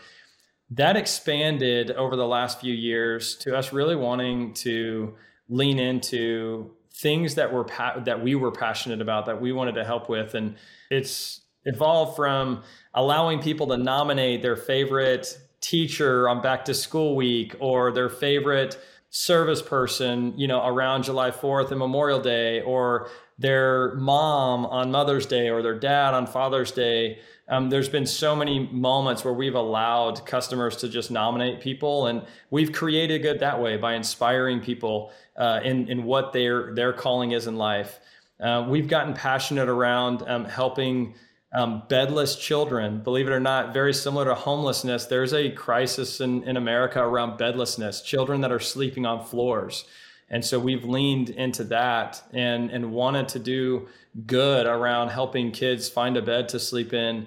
that 0.71 0.97
expanded 0.97 1.91
over 1.93 2.17
the 2.17 2.27
last 2.27 2.61
few 2.61 2.75
years 2.75 3.37
to 3.37 3.57
us 3.57 3.73
really 3.73 3.97
wanting 3.97 4.55
to 4.55 5.15
lean 5.49 5.79
into 5.79 6.71
things 6.93 7.35
that 7.35 7.53
were 7.53 7.65
pa- 7.65 8.01
that 8.05 8.23
we 8.23 8.35
were 8.35 8.51
passionate 8.51 9.01
about 9.01 9.27
that 9.27 9.41
we 9.41 9.53
wanted 9.53 9.75
to 9.75 9.85
help 9.85 10.09
with. 10.09 10.35
And 10.35 10.57
it's 10.91 11.41
evolved 11.65 12.17
from 12.17 12.63
allowing 12.95 13.41
people 13.41 13.67
to 13.69 13.77
nominate 13.77 14.43
their 14.43 14.57
favorite 14.57 15.39
teacher 15.61 16.29
on 16.29 16.41
back 16.41 16.65
to 16.67 16.75
school 16.75 17.17
week 17.17 17.55
or 17.59 17.91
their 17.93 18.09
favorite 18.09 18.79
service 19.15 19.63
person, 19.63 20.37
you 20.37 20.49
know, 20.49 20.67
around 20.67 21.05
July 21.05 21.31
4th 21.31 21.71
and 21.71 21.79
Memorial 21.79 22.21
Day, 22.21 22.63
or 22.63 23.09
their 23.39 23.95
mom 23.95 24.67
on 24.67 24.91
Mother's 24.91 25.25
Day, 25.25 25.51
or 25.51 25.63
their 25.63 25.79
dad 25.79 26.15
on 26.15 26.27
Father's 26.27 26.73
Day. 26.73 27.21
Um, 27.47 27.71
there's 27.71 27.89
been 27.89 28.07
so 28.07 28.35
many 28.35 28.67
moments 28.73 29.25
where 29.25 29.33
we've 29.33 29.55
allowed 29.55 30.27
customers 30.27 30.77
to 30.79 30.89
just 30.89 31.13
nominate 31.13 31.61
people, 31.61 32.09
and 32.09 32.23
we've 32.51 32.73
created 32.73 33.23
good 33.23 33.39
that 33.39 33.63
way 33.63 33.77
by 33.77 33.95
inspiring 33.95 34.59
people 34.61 35.13
uh, 35.37 35.61
in 35.63 35.89
in 35.89 36.03
what 36.03 36.33
their 36.33 36.75
their 36.75 36.93
calling 36.93 37.31
is 37.31 37.47
in 37.47 37.57
life. 37.57 38.01
Uh, 38.41 38.67
we've 38.69 38.89
gotten 38.89 39.15
passionate 39.15 39.69
around 39.69 40.23
um, 40.27 40.45
helping 40.45 41.15
um, 41.55 41.85
bedless 41.89 42.37
children. 42.37 43.01
Believe 43.01 43.29
it 43.29 43.33
or 43.33 43.41
not, 43.41 43.73
very 43.73 43.95
similar 43.95 44.25
to 44.25 44.35
homelessness, 44.35 45.07
there's 45.07 45.33
a 45.33 45.51
crisis 45.51 46.21
in, 46.21 46.43
in 46.43 46.57
America 46.57 47.01
around 47.01 47.39
bedlessness, 47.39 48.03
children 48.03 48.41
that 48.41 48.51
are 48.51 48.61
sleeping 48.61 49.07
on 49.07 49.25
floors. 49.25 49.85
And 50.31 50.45
so 50.45 50.59
we've 50.59 50.85
leaned 50.85 51.31
into 51.31 51.63
that 51.65 52.23
and, 52.33 52.71
and 52.71 52.93
wanted 52.93 53.29
to 53.29 53.39
do 53.39 53.89
good 54.27 54.67
around 54.67 55.11
helping 55.11 55.53
kids 55.53 55.89
find 55.89 56.17
a 56.17 56.23
bed 56.23 56.49
to 56.51 56.59
sleep 56.59 56.93
in. 56.93 57.27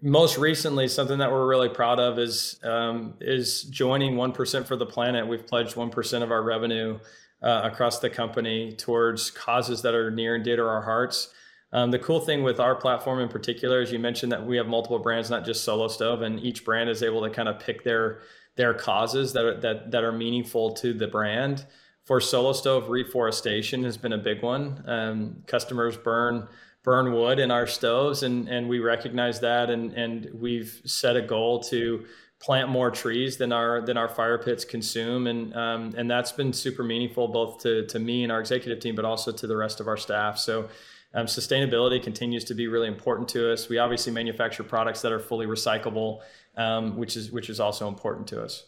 Most 0.00 0.38
recently, 0.38 0.88
something 0.88 1.18
that 1.18 1.30
we're 1.30 1.46
really 1.46 1.68
proud 1.68 1.98
of 1.98 2.18
is 2.18 2.60
um, 2.62 3.14
is 3.20 3.62
joining 3.64 4.14
1% 4.14 4.66
for 4.66 4.76
the 4.76 4.86
planet. 4.86 5.26
We've 5.26 5.46
pledged 5.46 5.74
1% 5.74 6.22
of 6.22 6.30
our 6.30 6.42
revenue 6.42 6.98
uh, 7.42 7.62
across 7.64 7.98
the 7.98 8.10
company 8.10 8.72
towards 8.72 9.30
causes 9.30 9.82
that 9.82 9.94
are 9.94 10.10
near 10.10 10.34
and 10.34 10.44
dear 10.44 10.56
to 10.56 10.62
our 10.62 10.82
hearts. 10.82 11.32
Um, 11.76 11.90
the 11.90 11.98
cool 11.98 12.20
thing 12.20 12.42
with 12.42 12.58
our 12.58 12.74
platform 12.74 13.20
in 13.20 13.28
particular 13.28 13.82
is 13.82 13.92
you 13.92 13.98
mentioned 13.98 14.32
that 14.32 14.46
we 14.46 14.56
have 14.56 14.66
multiple 14.66 14.98
brands, 14.98 15.28
not 15.28 15.44
just 15.44 15.62
Solo 15.62 15.88
Stove, 15.88 16.22
and 16.22 16.40
each 16.40 16.64
brand 16.64 16.88
is 16.88 17.02
able 17.02 17.20
to 17.20 17.28
kind 17.28 17.50
of 17.50 17.60
pick 17.60 17.84
their 17.84 18.20
their 18.56 18.72
causes 18.72 19.34
that 19.34 19.44
are, 19.44 19.60
that 19.60 19.90
that 19.90 20.02
are 20.02 20.10
meaningful 20.10 20.72
to 20.72 20.94
the 20.94 21.06
brand. 21.06 21.66
For 22.04 22.18
Solo 22.18 22.54
Stove, 22.54 22.88
reforestation 22.88 23.84
has 23.84 23.98
been 23.98 24.14
a 24.14 24.18
big 24.18 24.42
one. 24.42 24.82
Um, 24.86 25.42
customers 25.46 25.98
burn 25.98 26.48
burn 26.82 27.12
wood 27.12 27.38
in 27.38 27.50
our 27.50 27.66
stoves, 27.66 28.22
and 28.22 28.48
and 28.48 28.70
we 28.70 28.78
recognize 28.78 29.40
that, 29.40 29.68
and 29.68 29.92
and 29.92 30.30
we've 30.32 30.80
set 30.86 31.14
a 31.14 31.20
goal 31.20 31.62
to 31.64 32.06
plant 32.40 32.70
more 32.70 32.90
trees 32.90 33.36
than 33.36 33.52
our 33.52 33.84
than 33.84 33.98
our 33.98 34.08
fire 34.08 34.38
pits 34.38 34.64
consume, 34.64 35.26
and 35.26 35.54
um, 35.54 35.92
and 35.94 36.10
that's 36.10 36.32
been 36.32 36.54
super 36.54 36.82
meaningful 36.82 37.28
both 37.28 37.60
to 37.64 37.86
to 37.88 37.98
me 37.98 38.22
and 38.22 38.32
our 38.32 38.40
executive 38.40 38.80
team, 38.80 38.94
but 38.94 39.04
also 39.04 39.30
to 39.30 39.46
the 39.46 39.56
rest 39.58 39.78
of 39.78 39.88
our 39.88 39.98
staff. 39.98 40.38
So 40.38 40.70
um, 41.16 41.24
sustainability 41.24 42.00
continues 42.00 42.44
to 42.44 42.54
be 42.54 42.68
really 42.68 42.88
important 42.88 43.26
to 43.30 43.50
us. 43.50 43.70
We 43.70 43.78
obviously 43.78 44.12
manufacture 44.12 44.62
products 44.62 45.00
that 45.00 45.12
are 45.12 45.18
fully 45.18 45.46
recyclable, 45.46 46.20
um, 46.56 46.96
which 46.96 47.16
is 47.16 47.32
which 47.32 47.48
is 47.48 47.58
also 47.58 47.88
important 47.88 48.28
to 48.28 48.42
us. 48.42 48.66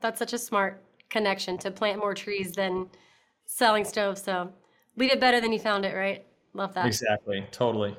That's 0.00 0.20
such 0.20 0.32
a 0.32 0.38
smart 0.38 0.82
connection 1.10 1.58
to 1.58 1.72
plant 1.72 1.98
more 1.98 2.14
trees 2.14 2.52
than 2.52 2.88
selling 3.46 3.84
stoves. 3.84 4.22
So 4.22 4.52
leave 4.96 5.10
it 5.10 5.18
better 5.18 5.40
than 5.40 5.52
you 5.52 5.58
found 5.58 5.84
it, 5.84 5.94
right? 5.94 6.24
Love 6.54 6.72
that. 6.74 6.86
Exactly. 6.86 7.44
Totally. 7.50 7.96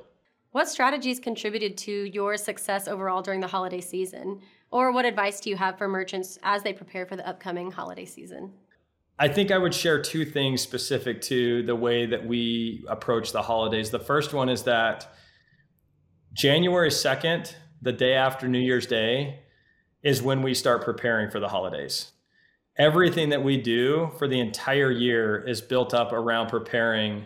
What 0.52 0.70
strategies 0.70 1.20
contributed 1.20 1.78
to 1.80 1.92
your 1.92 2.38
success 2.38 2.88
overall 2.88 3.22
during 3.22 3.42
the 3.42 3.48
holiday 3.48 3.82
season? 3.82 4.40
Or 4.72 4.94
what 4.94 5.06
advice 5.06 5.42
do 5.42 5.50
you 5.50 5.58
have 5.58 5.78
for 5.78 5.88
merchants 5.88 6.40
as 6.44 6.64
they 6.64 6.74
prepare 6.74 7.06
for 7.06 7.16
the 7.16 7.28
upcoming 7.28 7.70
holiday 7.72 8.06
season? 8.06 8.54
I 9.22 9.28
think 9.28 9.52
I 9.52 9.58
would 9.58 9.74
share 9.74 10.02
two 10.02 10.24
things 10.24 10.62
specific 10.62 11.22
to 11.24 11.62
the 11.64 11.76
way 11.76 12.06
that 12.06 12.26
we 12.26 12.86
approach 12.88 13.34
the 13.34 13.42
holidays. 13.42 13.90
The 13.90 14.00
first 14.00 14.34
one 14.34 14.48
is 14.48 14.64
that 14.64 15.14
January 16.32 16.90
2nd, 16.90 17.54
the 17.82 17.92
day 17.92 18.14
after 18.14 18.48
New 18.48 18.60
Year's 18.60 18.88
Day, 18.88 19.42
is 20.04 20.22
when 20.22 20.42
we 20.42 20.54
start 20.54 20.86
preparing 20.86 21.30
for 21.30 21.42
the 21.42 21.50
holidays. 21.50 22.14
Everything 22.78 23.28
that 23.30 23.44
we 23.44 23.58
do 23.58 24.10
for 24.18 24.26
the 24.26 24.40
entire 24.40 24.90
year 24.90 25.46
is 25.46 25.60
built 25.60 25.94
up 25.94 26.14
around 26.14 26.48
preparing 26.48 27.26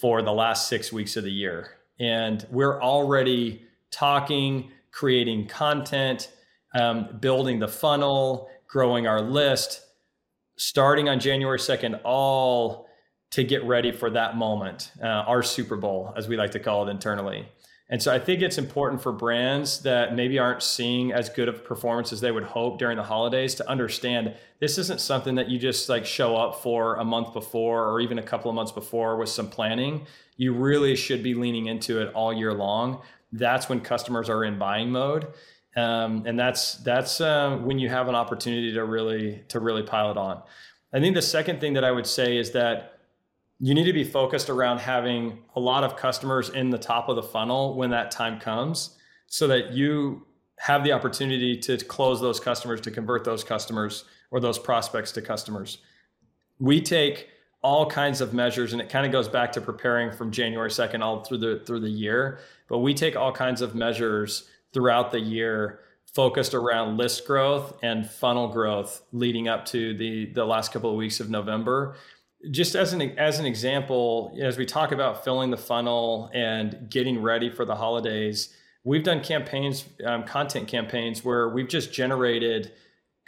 for 0.00 0.22
the 0.22 0.32
last 0.32 0.68
six 0.68 0.92
weeks 0.92 1.16
of 1.16 1.24
the 1.24 1.32
year. 1.32 1.72
And 1.98 2.46
we're 2.48 2.80
already 2.80 3.66
talking, 3.90 4.70
creating 4.92 5.48
content, 5.48 6.30
um, 6.76 7.18
building 7.18 7.58
the 7.58 7.66
funnel, 7.66 8.48
growing 8.68 9.08
our 9.08 9.20
list 9.20 9.80
starting 10.56 11.08
on 11.08 11.20
January 11.20 11.58
2nd, 11.58 12.00
all 12.04 12.86
to 13.32 13.42
get 13.42 13.64
ready 13.64 13.90
for 13.90 14.10
that 14.10 14.36
moment, 14.36 14.92
uh, 15.02 15.06
our 15.06 15.42
Super 15.42 15.76
Bowl, 15.76 16.12
as 16.16 16.28
we 16.28 16.36
like 16.36 16.52
to 16.52 16.60
call 16.60 16.86
it 16.86 16.90
internally. 16.90 17.48
And 17.90 18.02
so 18.02 18.12
I 18.12 18.18
think 18.18 18.40
it's 18.40 18.56
important 18.56 19.02
for 19.02 19.12
brands 19.12 19.80
that 19.82 20.14
maybe 20.14 20.38
aren't 20.38 20.62
seeing 20.62 21.12
as 21.12 21.28
good 21.28 21.48
of 21.48 21.64
performance 21.64 22.12
as 22.12 22.20
they 22.20 22.30
would 22.30 22.44
hope 22.44 22.78
during 22.78 22.96
the 22.96 23.02
holidays 23.02 23.54
to 23.56 23.68
understand 23.68 24.34
this 24.58 24.78
isn't 24.78 25.00
something 25.00 25.34
that 25.34 25.50
you 25.50 25.58
just 25.58 25.88
like 25.88 26.06
show 26.06 26.34
up 26.36 26.62
for 26.62 26.96
a 26.96 27.04
month 27.04 27.34
before 27.34 27.86
or 27.90 28.00
even 28.00 28.18
a 28.18 28.22
couple 28.22 28.50
of 28.50 28.54
months 28.54 28.72
before 28.72 29.16
with 29.16 29.28
some 29.28 29.50
planning. 29.50 30.06
You 30.36 30.54
really 30.54 30.96
should 30.96 31.22
be 31.22 31.34
leaning 31.34 31.66
into 31.66 32.00
it 32.00 32.12
all 32.14 32.32
year 32.32 32.54
long. 32.54 33.02
That's 33.32 33.68
when 33.68 33.80
customers 33.80 34.30
are 34.30 34.44
in 34.44 34.58
buying 34.58 34.90
mode 34.90 35.26
um, 35.76 36.24
and 36.26 36.38
that's 36.38 36.74
that's 36.76 37.20
uh, 37.20 37.58
when 37.62 37.78
you 37.78 37.88
have 37.88 38.08
an 38.08 38.14
opportunity 38.14 38.72
to 38.72 38.84
really 38.84 39.42
to 39.48 39.60
really 39.60 39.82
pile 39.82 40.10
it 40.10 40.16
on. 40.16 40.42
I 40.92 41.00
think 41.00 41.14
the 41.14 41.22
second 41.22 41.60
thing 41.60 41.72
that 41.74 41.84
I 41.84 41.90
would 41.90 42.06
say 42.06 42.36
is 42.36 42.52
that 42.52 42.98
you 43.58 43.74
need 43.74 43.84
to 43.84 43.92
be 43.92 44.04
focused 44.04 44.50
around 44.50 44.78
having 44.78 45.38
a 45.56 45.60
lot 45.60 45.84
of 45.84 45.96
customers 45.96 46.50
in 46.50 46.70
the 46.70 46.78
top 46.78 47.08
of 47.08 47.16
the 47.16 47.22
funnel 47.22 47.76
when 47.76 47.90
that 47.90 48.10
time 48.10 48.38
comes, 48.38 48.96
so 49.26 49.46
that 49.48 49.72
you 49.72 50.26
have 50.58 50.84
the 50.84 50.92
opportunity 50.92 51.56
to 51.58 51.76
close 51.78 52.20
those 52.20 52.38
customers, 52.38 52.80
to 52.80 52.90
convert 52.90 53.24
those 53.24 53.42
customers 53.42 54.04
or 54.30 54.38
those 54.40 54.58
prospects 54.58 55.10
to 55.12 55.22
customers. 55.22 55.78
We 56.60 56.80
take 56.80 57.28
all 57.62 57.86
kinds 57.88 58.20
of 58.20 58.32
measures 58.34 58.72
and 58.72 58.80
it 58.80 58.88
kind 58.88 59.06
of 59.06 59.10
goes 59.10 59.26
back 59.26 59.50
to 59.50 59.60
preparing 59.60 60.12
from 60.12 60.30
January 60.30 60.70
2nd 60.70 61.02
all 61.02 61.24
through 61.24 61.38
the 61.38 61.62
through 61.66 61.80
the 61.80 61.88
year, 61.88 62.38
but 62.68 62.78
we 62.78 62.94
take 62.94 63.16
all 63.16 63.32
kinds 63.32 63.60
of 63.62 63.74
measures 63.74 64.48
throughout 64.74 65.10
the 65.10 65.20
year 65.20 65.80
focused 66.12 66.54
around 66.54 66.96
list 66.96 67.26
growth 67.26 67.76
and 67.82 68.08
funnel 68.08 68.48
growth 68.48 69.02
leading 69.12 69.48
up 69.48 69.64
to 69.66 69.94
the 69.96 70.26
the 70.32 70.44
last 70.44 70.72
couple 70.72 70.90
of 70.90 70.96
weeks 70.96 71.20
of 71.20 71.30
November. 71.30 71.96
Just 72.50 72.74
as 72.74 72.92
an 72.92 73.00
as 73.18 73.38
an 73.38 73.46
example, 73.46 74.36
as 74.40 74.58
we 74.58 74.66
talk 74.66 74.92
about 74.92 75.24
filling 75.24 75.50
the 75.50 75.56
funnel 75.56 76.30
and 76.34 76.88
getting 76.90 77.22
ready 77.22 77.48
for 77.48 77.64
the 77.64 77.74
holidays, 77.74 78.54
we've 78.84 79.02
done 79.02 79.22
campaigns, 79.22 79.86
um, 80.04 80.24
content 80.24 80.68
campaigns 80.68 81.24
where 81.24 81.48
we've 81.48 81.68
just 81.68 81.92
generated 81.92 82.72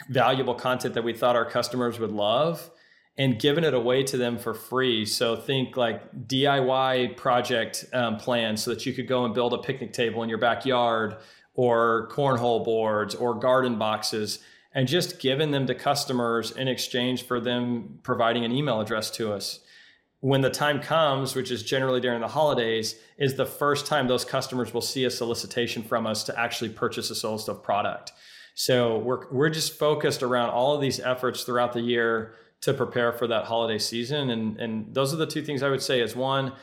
valuable 0.09 0.53
content 0.53 0.93
that 0.93 1.03
we 1.03 1.13
thought 1.13 1.35
our 1.35 1.49
customers 1.49 1.99
would 1.99 2.11
love 2.11 2.69
and 3.17 3.39
given 3.39 3.63
it 3.63 3.73
away 3.73 4.03
to 4.03 4.17
them 4.17 4.37
for 4.37 4.53
free. 4.53 5.05
So 5.05 5.35
think 5.35 5.75
like 5.75 6.27
DIY 6.27 7.17
project 7.17 7.85
um, 7.93 8.17
plans 8.17 8.63
so 8.63 8.71
that 8.71 8.85
you 8.85 8.93
could 8.93 9.07
go 9.07 9.25
and 9.25 9.33
build 9.33 9.53
a 9.53 9.57
picnic 9.57 9.91
table 9.91 10.21
in 10.23 10.29
your 10.29 10.37
backyard 10.37 11.17
or 11.55 12.07
cornhole 12.11 12.63
boards 12.63 13.15
or 13.15 13.33
garden 13.33 13.79
boxes 13.79 14.39
and 14.73 14.87
just 14.87 15.19
giving 15.19 15.49
them 15.49 15.65
to 15.65 15.73
customers 15.73 16.51
in 16.51 16.67
exchange 16.67 17.25
for 17.25 17.39
them 17.39 17.99
providing 18.03 18.45
an 18.45 18.51
email 18.51 18.79
address 18.79 19.09
to 19.09 19.33
us. 19.33 19.61
When 20.19 20.41
the 20.41 20.49
time 20.51 20.81
comes, 20.81 21.35
which 21.35 21.49
is 21.49 21.63
generally 21.63 21.99
during 21.99 22.21
the 22.21 22.27
holidays, 22.27 22.95
is 23.17 23.35
the 23.35 23.45
first 23.45 23.87
time 23.87 24.07
those 24.07 24.25
customers 24.25 24.73
will 24.73 24.81
see 24.81 25.05
a 25.05 25.11
solicitation 25.11 25.81
from 25.81 26.05
us 26.05 26.23
to 26.25 26.39
actually 26.39 26.69
purchase 26.69 27.09
a 27.09 27.15
Solo 27.15 27.37
Stove 27.37 27.63
product. 27.63 28.11
So 28.53 28.97
we're 28.97 29.31
we're 29.31 29.49
just 29.49 29.77
focused 29.77 30.23
around 30.23 30.49
all 30.49 30.73
of 30.73 30.81
these 30.81 30.99
efforts 30.99 31.43
throughout 31.43 31.73
the 31.73 31.81
year 31.81 32.33
to 32.61 32.73
prepare 32.73 33.11
for 33.11 33.27
that 33.27 33.45
holiday 33.45 33.77
season. 33.77 34.29
And 34.29 34.59
and 34.59 34.93
those 34.93 35.13
are 35.13 35.17
the 35.17 35.27
two 35.27 35.43
things 35.43 35.63
I 35.63 35.69
would 35.69 35.81
say 35.81 36.01
is 36.01 36.15
one, 36.15 36.53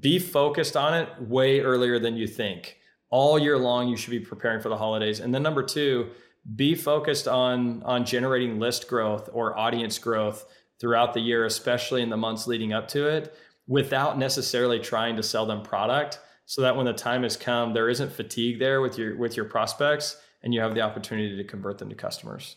be 0.00 0.18
focused 0.18 0.76
on 0.76 0.94
it 0.94 1.08
way 1.20 1.60
earlier 1.60 1.98
than 1.98 2.16
you 2.16 2.26
think. 2.26 2.78
All 3.10 3.38
year 3.38 3.58
long 3.58 3.88
you 3.88 3.96
should 3.96 4.10
be 4.10 4.20
preparing 4.20 4.60
for 4.60 4.68
the 4.68 4.76
holidays. 4.76 5.20
And 5.20 5.34
then 5.34 5.42
number 5.42 5.62
two 5.62 6.10
be 6.56 6.74
focused 6.74 7.26
on 7.26 7.82
on 7.84 8.04
generating 8.04 8.58
list 8.58 8.88
growth 8.88 9.28
or 9.32 9.58
audience 9.58 9.98
growth 9.98 10.44
throughout 10.78 11.14
the 11.14 11.20
year 11.20 11.46
especially 11.46 12.02
in 12.02 12.10
the 12.10 12.16
months 12.16 12.46
leading 12.46 12.72
up 12.72 12.86
to 12.88 13.06
it 13.06 13.34
without 13.66 14.18
necessarily 14.18 14.78
trying 14.78 15.16
to 15.16 15.22
sell 15.22 15.46
them 15.46 15.62
product 15.62 16.18
so 16.44 16.60
that 16.60 16.76
when 16.76 16.84
the 16.84 16.92
time 16.92 17.22
has 17.22 17.36
come 17.36 17.72
there 17.72 17.88
isn't 17.88 18.12
fatigue 18.12 18.58
there 18.58 18.82
with 18.82 18.98
your 18.98 19.16
with 19.16 19.36
your 19.36 19.46
prospects 19.46 20.18
and 20.42 20.52
you 20.52 20.60
have 20.60 20.74
the 20.74 20.82
opportunity 20.82 21.34
to 21.34 21.44
convert 21.44 21.78
them 21.78 21.88
to 21.88 21.94
customers 21.94 22.56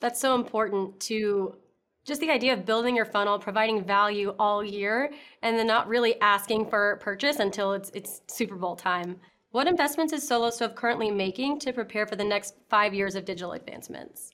that's 0.00 0.20
so 0.20 0.34
important 0.34 0.98
to 1.00 1.56
just 2.04 2.20
the 2.20 2.30
idea 2.30 2.52
of 2.54 2.64
building 2.64 2.96
your 2.96 3.04
funnel, 3.04 3.38
providing 3.38 3.84
value 3.84 4.34
all 4.38 4.64
year, 4.64 5.12
and 5.42 5.58
then 5.58 5.66
not 5.66 5.86
really 5.86 6.20
asking 6.20 6.68
for 6.68 6.98
purchase 7.02 7.38
until 7.38 7.72
it's 7.72 7.90
it's 7.90 8.22
Super 8.26 8.56
Bowl 8.56 8.74
time. 8.74 9.20
What 9.52 9.66
investments 9.66 10.12
is 10.12 10.26
Solo 10.26 10.50
Stove 10.50 10.74
currently 10.74 11.10
making 11.10 11.58
to 11.60 11.72
prepare 11.72 12.06
for 12.06 12.16
the 12.16 12.24
next 12.24 12.54
five 12.68 12.94
years 12.94 13.14
of 13.16 13.24
digital 13.24 13.52
advancements? 13.52 14.32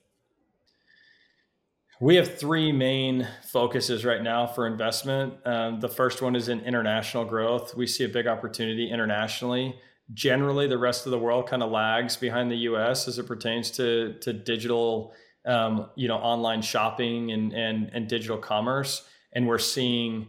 We 1.99 2.15
have 2.17 2.37
three 2.37 2.71
main 2.71 3.27
focuses 3.43 4.05
right 4.05 4.21
now 4.21 4.45
for 4.45 4.67
investment. 4.67 5.33
Um, 5.45 5.79
the 5.79 5.89
first 5.89 6.21
one 6.21 6.35
is 6.35 6.47
in 6.47 6.59
international 6.61 7.25
growth. 7.25 7.75
We 7.75 7.87
see 7.87 8.03
a 8.03 8.09
big 8.09 8.27
opportunity 8.27 8.91
internationally. 8.91 9.75
Generally, 10.13 10.67
the 10.67 10.77
rest 10.77 11.07
of 11.07 11.11
the 11.11 11.17
world 11.17 11.49
kind 11.49 11.63
of 11.63 11.71
lags 11.71 12.15
behind 12.15 12.51
the 12.51 12.57
U.S. 12.57 13.07
as 13.07 13.17
it 13.17 13.25
pertains 13.25 13.71
to 13.71 14.13
to 14.21 14.31
digital, 14.31 15.13
um, 15.47 15.89
you 15.95 16.07
know, 16.07 16.17
online 16.17 16.61
shopping 16.61 17.31
and 17.31 17.53
and 17.53 17.89
and 17.93 18.07
digital 18.07 18.37
commerce. 18.37 19.07
And 19.33 19.47
we're 19.47 19.59
seeing 19.59 20.27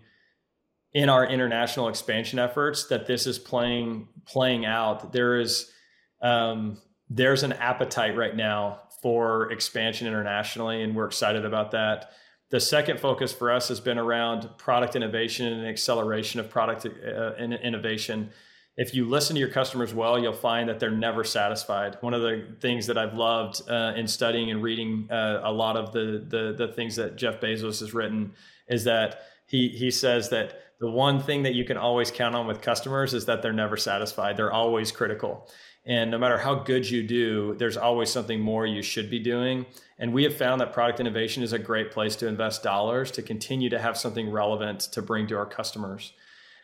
in 0.92 1.08
our 1.08 1.26
international 1.26 1.88
expansion 1.88 2.38
efforts 2.38 2.86
that 2.88 3.06
this 3.06 3.26
is 3.26 3.38
playing 3.38 4.08
playing 4.26 4.64
out. 4.64 5.12
There 5.12 5.38
is 5.38 5.70
um, 6.22 6.78
there's 7.10 7.42
an 7.42 7.52
appetite 7.54 8.16
right 8.16 8.34
now 8.34 8.80
for 9.02 9.50
expansion 9.52 10.06
internationally, 10.06 10.82
and 10.82 10.94
we're 10.94 11.06
excited 11.06 11.44
about 11.44 11.72
that. 11.72 12.12
The 12.50 12.60
second 12.60 12.98
focus 12.98 13.32
for 13.32 13.52
us 13.52 13.68
has 13.68 13.78
been 13.78 13.98
around 13.98 14.48
product 14.56 14.96
innovation 14.96 15.52
and 15.52 15.66
acceleration 15.66 16.40
of 16.40 16.48
product 16.48 16.86
uh, 16.86 17.34
innovation. 17.36 18.30
If 18.78 18.94
you 18.94 19.06
listen 19.06 19.34
to 19.34 19.40
your 19.40 19.50
customers 19.50 19.92
well, 19.92 20.20
you'll 20.20 20.32
find 20.32 20.68
that 20.68 20.78
they're 20.78 20.88
never 20.88 21.24
satisfied. 21.24 21.96
One 22.00 22.14
of 22.14 22.22
the 22.22 22.46
things 22.60 22.86
that 22.86 22.96
I've 22.96 23.14
loved 23.14 23.68
uh, 23.68 23.92
in 23.96 24.06
studying 24.06 24.52
and 24.52 24.62
reading 24.62 25.08
uh, 25.10 25.40
a 25.42 25.52
lot 25.52 25.76
of 25.76 25.92
the, 25.92 26.24
the 26.28 26.54
the 26.56 26.72
things 26.72 26.94
that 26.94 27.16
Jeff 27.16 27.40
Bezos 27.40 27.80
has 27.80 27.92
written 27.92 28.32
is 28.68 28.84
that 28.84 29.22
he 29.46 29.68
he 29.68 29.90
says 29.90 30.28
that 30.28 30.60
the 30.78 30.88
one 30.88 31.18
thing 31.20 31.42
that 31.42 31.54
you 31.54 31.64
can 31.64 31.76
always 31.76 32.12
count 32.12 32.36
on 32.36 32.46
with 32.46 32.60
customers 32.60 33.14
is 33.14 33.24
that 33.26 33.42
they're 33.42 33.52
never 33.52 33.76
satisfied. 33.76 34.36
They're 34.36 34.52
always 34.52 34.92
critical. 34.92 35.48
And 35.84 36.12
no 36.12 36.18
matter 36.18 36.38
how 36.38 36.54
good 36.54 36.88
you 36.88 37.02
do, 37.02 37.56
there's 37.58 37.76
always 37.76 38.10
something 38.10 38.38
more 38.38 38.64
you 38.64 38.82
should 38.82 39.10
be 39.10 39.18
doing. 39.18 39.66
And 39.98 40.12
we 40.12 40.22
have 40.22 40.36
found 40.36 40.60
that 40.60 40.72
product 40.72 41.00
innovation 41.00 41.42
is 41.42 41.52
a 41.52 41.58
great 41.58 41.90
place 41.90 42.14
to 42.16 42.28
invest 42.28 42.62
dollars 42.62 43.10
to 43.12 43.22
continue 43.22 43.70
to 43.70 43.78
have 43.80 43.98
something 43.98 44.30
relevant 44.30 44.80
to 44.92 45.02
bring 45.02 45.26
to 45.26 45.36
our 45.36 45.46
customers. 45.46 46.12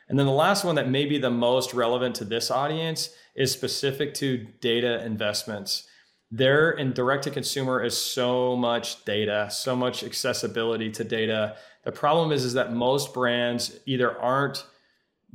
And 0.09 0.19
then 0.19 0.27
the 0.27 0.33
last 0.33 0.65
one 0.65 0.75
that 0.75 0.89
may 0.89 1.07
be 1.07 1.19
the 1.19 1.31
most 1.31 1.75
relevant 1.75 2.15
to 2.17 2.25
this 2.25 2.51
audience 2.51 3.11
is 3.35 3.53
specific 3.53 4.15
to 4.15 4.47
data 4.61 5.05
investments. 5.05 5.87
There 6.31 6.71
in 6.71 6.93
direct 6.93 7.25
to 7.25 7.31
consumer 7.31 7.83
is 7.83 7.97
so 7.97 8.57
much 8.57 9.05
data, 9.05 9.49
so 9.51 9.77
much 9.77 10.03
accessibility 10.03 10.91
to 10.91 11.05
data. 11.05 11.57
The 11.85 11.93
problem 11.93 12.33
is, 12.33 12.45
is 12.45 12.55
that 12.55 12.73
most 12.73 13.15
brands 13.15 13.79
either 13.87 14.19
aren't 14.19 14.67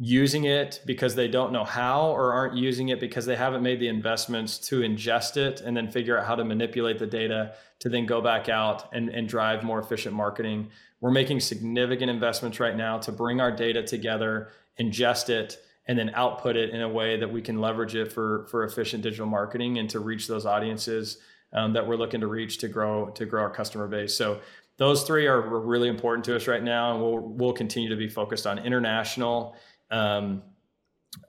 using 0.02 0.46
it 0.46 0.82
because 0.86 1.14
they 1.14 1.28
don't 1.28 1.52
know 1.52 1.66
how 1.66 2.10
or 2.12 2.32
aren't 2.32 2.56
using 2.56 2.88
it 2.88 3.02
because 3.02 3.26
they 3.26 3.36
haven't 3.36 3.62
made 3.62 3.82
the 3.82 3.88
investments 3.90 4.58
to 4.58 4.80
ingest 4.80 5.36
it 5.36 5.60
and 5.60 5.76
then 5.76 5.92
figure 5.92 6.18
out 6.18 6.26
how 6.26 6.36
to 6.36 6.46
manipulate 6.46 6.98
the 6.98 7.06
data 7.06 7.54
to 7.80 7.90
then 7.90 8.06
go 8.06 8.22
back 8.22 8.48
out 8.48 8.88
and, 8.94 9.10
and 9.10 9.28
drive 9.28 9.62
more 9.62 9.78
efficient 9.78 10.16
marketing. 10.16 10.70
We're 11.02 11.12
making 11.12 11.42
significant 11.42 12.10
investments 12.10 12.62
right 12.62 12.78
now 12.78 12.98
to 13.00 13.12
bring 13.12 13.42
our 13.42 13.52
data 13.52 13.84
together, 13.84 14.50
ingest 14.80 15.28
it, 15.28 15.58
and 15.86 16.00
then 16.00 16.12
output 16.14 16.56
it 16.56 16.70
in 16.70 16.82
a 16.82 16.88
way 16.88 17.20
that 17.20 17.30
we 17.30 17.42
can 17.42 17.60
leverage 17.60 17.96
it 17.96 18.14
for, 18.14 18.48
for 18.50 18.64
efficient 18.64 19.04
digital 19.04 19.26
marketing 19.26 19.80
and 19.80 19.90
to 19.90 20.00
reach 20.00 20.28
those 20.28 20.46
audiences 20.46 21.18
um, 21.52 21.74
that 21.74 21.86
we're 21.86 21.98
looking 21.98 22.22
to 22.22 22.28
reach 22.28 22.60
to 22.60 22.70
grow 22.70 23.10
to 23.10 23.26
grow 23.26 23.42
our 23.42 23.50
customer 23.50 23.88
base. 23.88 24.16
So 24.16 24.40
those 24.78 25.04
three 25.04 25.28
are 25.28 25.42
really 25.42 25.90
important 25.90 26.24
to 26.26 26.36
us 26.36 26.48
right 26.48 26.64
now, 26.64 26.94
and 26.94 27.02
we'll 27.02 27.20
we'll 27.20 27.54
continue 27.54 27.90
to 27.90 27.96
be 27.96 28.08
focused 28.08 28.48
on 28.48 28.60
international 28.60 29.56
um, 29.92 30.44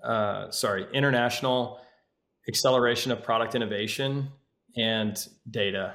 uh, 0.03 0.51
sorry, 0.51 0.87
international 0.93 1.81
acceleration 2.49 3.13
of 3.13 3.23
product 3.23 3.55
innovation 3.55 4.29
and 4.77 5.29
data. 5.51 5.95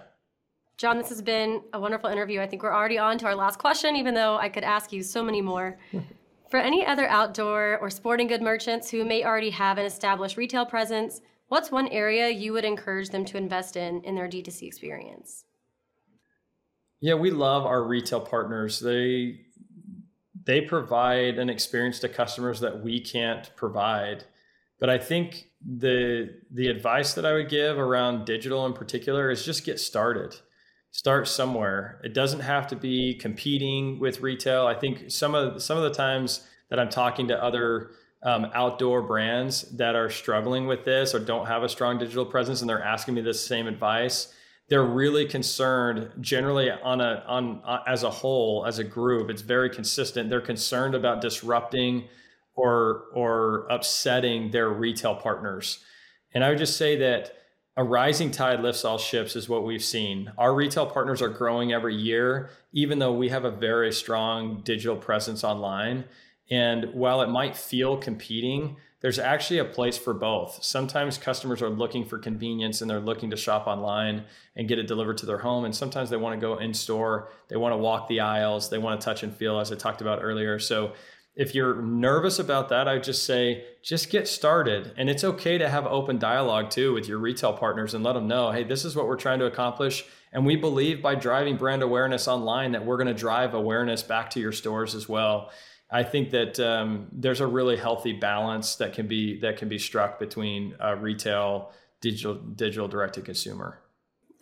John, 0.78 0.98
this 0.98 1.10
has 1.10 1.22
been 1.22 1.62
a 1.74 1.80
wonderful 1.80 2.10
interview. 2.10 2.42
I 2.42 2.48
think 2.48 2.62
we're 2.62 2.74
already 2.74 2.98
on 2.98 3.18
to 3.20 3.26
our 3.26 3.36
last 3.36 3.60
question, 3.60 3.96
even 3.96 4.14
though 4.14 4.38
I 4.38 4.50
could 4.50 4.64
ask 4.64 4.92
you 4.92 5.04
so 5.04 5.24
many 5.24 5.42
more. 5.42 5.78
For 6.52 6.60
any 6.60 6.86
other 6.86 7.08
outdoor 7.08 7.80
or 7.80 7.90
sporting 7.90 8.28
good 8.28 8.42
merchants 8.42 8.92
who 8.92 9.04
may 9.04 9.24
already 9.26 9.50
have 9.50 9.78
an 9.78 9.86
established 9.86 10.38
retail 10.38 10.66
presence, 10.66 11.22
what's 11.48 11.72
one 11.72 11.88
area 11.88 12.30
you 12.30 12.54
would 12.54 12.66
encourage 12.66 13.10
them 13.10 13.26
to 13.26 13.38
invest 13.38 13.76
in 13.76 14.02
in 14.04 14.16
their 14.16 14.28
D2C 14.28 14.64
experience? 14.64 15.46
Yeah, 17.02 17.16
we 17.16 17.32
love 17.32 17.66
our 17.66 17.84
retail 17.84 18.22
partners. 18.22 18.80
They 18.80 19.45
they 20.46 20.62
provide 20.62 21.38
an 21.38 21.50
experience 21.50 22.00
to 22.00 22.10
customers 22.10 22.60
that 22.60 22.84
we 22.84 23.00
can't 23.00 23.54
provide. 23.56 24.24
But 24.80 24.90
I 24.90 24.98
think 24.98 25.50
the 25.66 26.30
the 26.52 26.68
advice 26.68 27.14
that 27.14 27.26
I 27.26 27.34
would 27.34 27.50
give 27.50 27.78
around 27.78 28.26
digital 28.26 28.66
in 28.66 28.74
particular 28.74 29.30
is 29.32 29.44
just 29.44 29.66
get 29.66 29.80
started. 29.80 30.36
Start 30.92 31.28
somewhere. 31.28 32.00
It 32.04 32.14
doesn't 32.14 32.42
have 32.42 32.68
to 32.68 32.76
be 32.76 33.16
competing 33.16 34.00
with 34.00 34.22
retail. 34.22 34.68
I 34.68 34.76
think 34.76 35.12
some 35.12 35.36
of 35.36 35.62
some 35.62 35.78
of 35.78 35.84
the 35.84 35.94
times 35.94 36.48
that 36.70 36.80
I'm 36.80 36.90
talking 36.90 37.28
to 37.30 37.44
other 37.44 37.92
um, 38.24 38.48
outdoor 38.54 39.04
brands 39.04 39.64
that 39.78 39.96
are 39.96 40.10
struggling 40.10 40.66
with 40.66 40.84
this 40.84 41.14
or 41.14 41.20
don't 41.20 41.46
have 41.46 41.64
a 41.64 41.70
strong 41.70 42.00
digital 42.00 42.26
presence 42.26 42.62
and 42.62 42.70
they're 42.70 42.84
asking 42.84 43.14
me 43.14 43.22
this 43.22 43.46
same 43.46 43.68
advice, 43.68 44.34
they're 44.68 44.84
really 44.84 45.26
concerned 45.26 46.12
generally 46.20 46.72
on 46.72 47.02
a 47.02 47.24
on 47.28 47.62
uh, 47.66 47.84
as 47.88 48.04
a 48.04 48.10
whole 48.10 48.66
as 48.66 48.80
a 48.80 48.84
group 48.84 49.30
it's 49.30 49.42
very 49.42 49.70
consistent. 49.70 50.30
They're 50.30 50.42
concerned 50.42 50.96
about 50.96 51.22
disrupting 51.22 52.08
or 52.56 53.06
or 53.14 53.68
upsetting 53.70 54.52
their 54.52 54.70
retail 54.70 55.16
partners. 55.16 55.80
And 56.34 56.44
i 56.44 56.50
would 56.50 56.58
just 56.58 56.78
say 56.78 56.98
that 56.98 57.34
a 57.78 57.84
rising 57.84 58.32
tide 58.32 58.62
lifts 58.62 58.86
all 58.86 58.98
ships 58.98 59.36
is 59.36 59.50
what 59.50 59.66
we've 59.66 59.84
seen. 59.84 60.32
Our 60.38 60.56
retail 60.56 60.86
partners 60.86 61.22
are 61.22 61.30
growing 61.30 61.74
every 61.74 61.96
year 61.96 62.50
even 62.74 63.00
though 63.00 63.14
we 63.14 63.30
have 63.30 63.46
a 63.46 63.52
very 63.52 63.92
strong 63.92 64.62
digital 64.64 64.98
presence 64.98 65.44
online. 65.44 66.06
And 66.50 66.94
while 66.94 67.22
it 67.22 67.30
might 67.30 67.56
feel 67.56 67.98
competing 67.98 68.78
there's 69.02 69.20
actually 69.20 69.60
a 69.60 69.66
place 69.66 69.98
for 69.98 70.14
both. 70.14 70.64
Sometimes 70.64 71.18
customers 71.18 71.62
are 71.62 71.70
looking 71.70 72.06
for 72.06 72.18
convenience 72.18 72.82
and 72.82 72.90
they're 72.90 73.00
looking 73.00 73.30
to 73.30 73.38
shop 73.38 73.68
online 73.68 74.24
and 74.56 74.68
get 74.68 74.80
it 74.80 74.88
delivered 74.88 75.18
to 75.20 75.26
their 75.26 75.38
home. 75.38 75.66
And 75.66 75.76
sometimes 75.76 76.10
they 76.10 76.18
want 76.18 76.40
to 76.40 76.46
go 76.46 76.58
in 76.58 76.74
store, 76.74 77.30
they 77.50 77.58
want 77.58 77.74
to 77.74 77.78
walk 77.78 78.08
the 78.08 78.22
aisles, 78.22 78.70
they 78.70 78.78
want 78.78 79.00
to 79.00 79.06
touch 79.06 79.22
and 79.24 79.36
feel, 79.36 79.60
as 79.60 79.72
I 79.72 79.76
talked 79.76 80.02
about 80.02 80.24
earlier. 80.24 80.60
So 80.60 80.94
if 81.36 81.54
you're 81.54 81.82
nervous 81.82 82.40
about 82.40 82.70
that, 82.70 82.88
I 82.88 82.94
would 82.94 83.04
just 83.04 83.26
say, 83.26 83.66
just 83.84 84.10
get 84.10 84.28
started. 84.28 84.94
And 84.98 85.10
it's 85.10 85.24
okay 85.24 85.58
to 85.58 85.68
have 85.68 85.86
open 85.86 86.18
dialogue 86.18 86.70
too 86.70 86.94
with 86.94 87.08
your 87.10 87.18
retail 87.18 87.54
partners 87.54 87.94
and 87.94 88.04
let 88.04 88.14
them 88.14 88.28
know, 88.28 88.52
hey, 88.52 88.64
this 88.64 88.86
is 88.86 88.96
what 88.96 89.08
we're 89.08 89.18
trying 89.18 89.40
to 89.40 89.46
accomplish. 89.46 90.06
And 90.32 90.46
we 90.46 90.56
believe 90.56 91.02
by 91.02 91.16
driving 91.16 91.58
brand 91.58 91.84
awareness 91.84 92.28
online 92.28 92.72
that 92.72 92.86
we're 92.86 92.98
going 92.98 93.08
to 93.08 93.14
drive 93.14 93.54
awareness 93.54 94.02
back 94.02 94.30
to 94.32 94.40
your 94.40 94.54
stores 94.54 94.96
as 94.96 95.10
well. 95.10 95.52
I 95.96 96.04
think 96.04 96.32
that 96.32 96.60
um, 96.60 97.08
there's 97.14 97.40
a 97.40 97.48
really 97.48 97.78
healthy 97.78 98.12
balance 98.12 98.76
that 98.76 98.92
can 98.92 99.08
be 99.08 99.40
that 99.40 99.56
can 99.56 99.70
be 99.70 99.80
struck 99.80 100.20
between 100.20 100.76
uh, 100.84 100.98
retail, 100.98 101.72
digital, 102.02 102.36
digital 102.36 102.90
direct 102.90 103.14
to 103.14 103.22
consumer. 103.22 103.80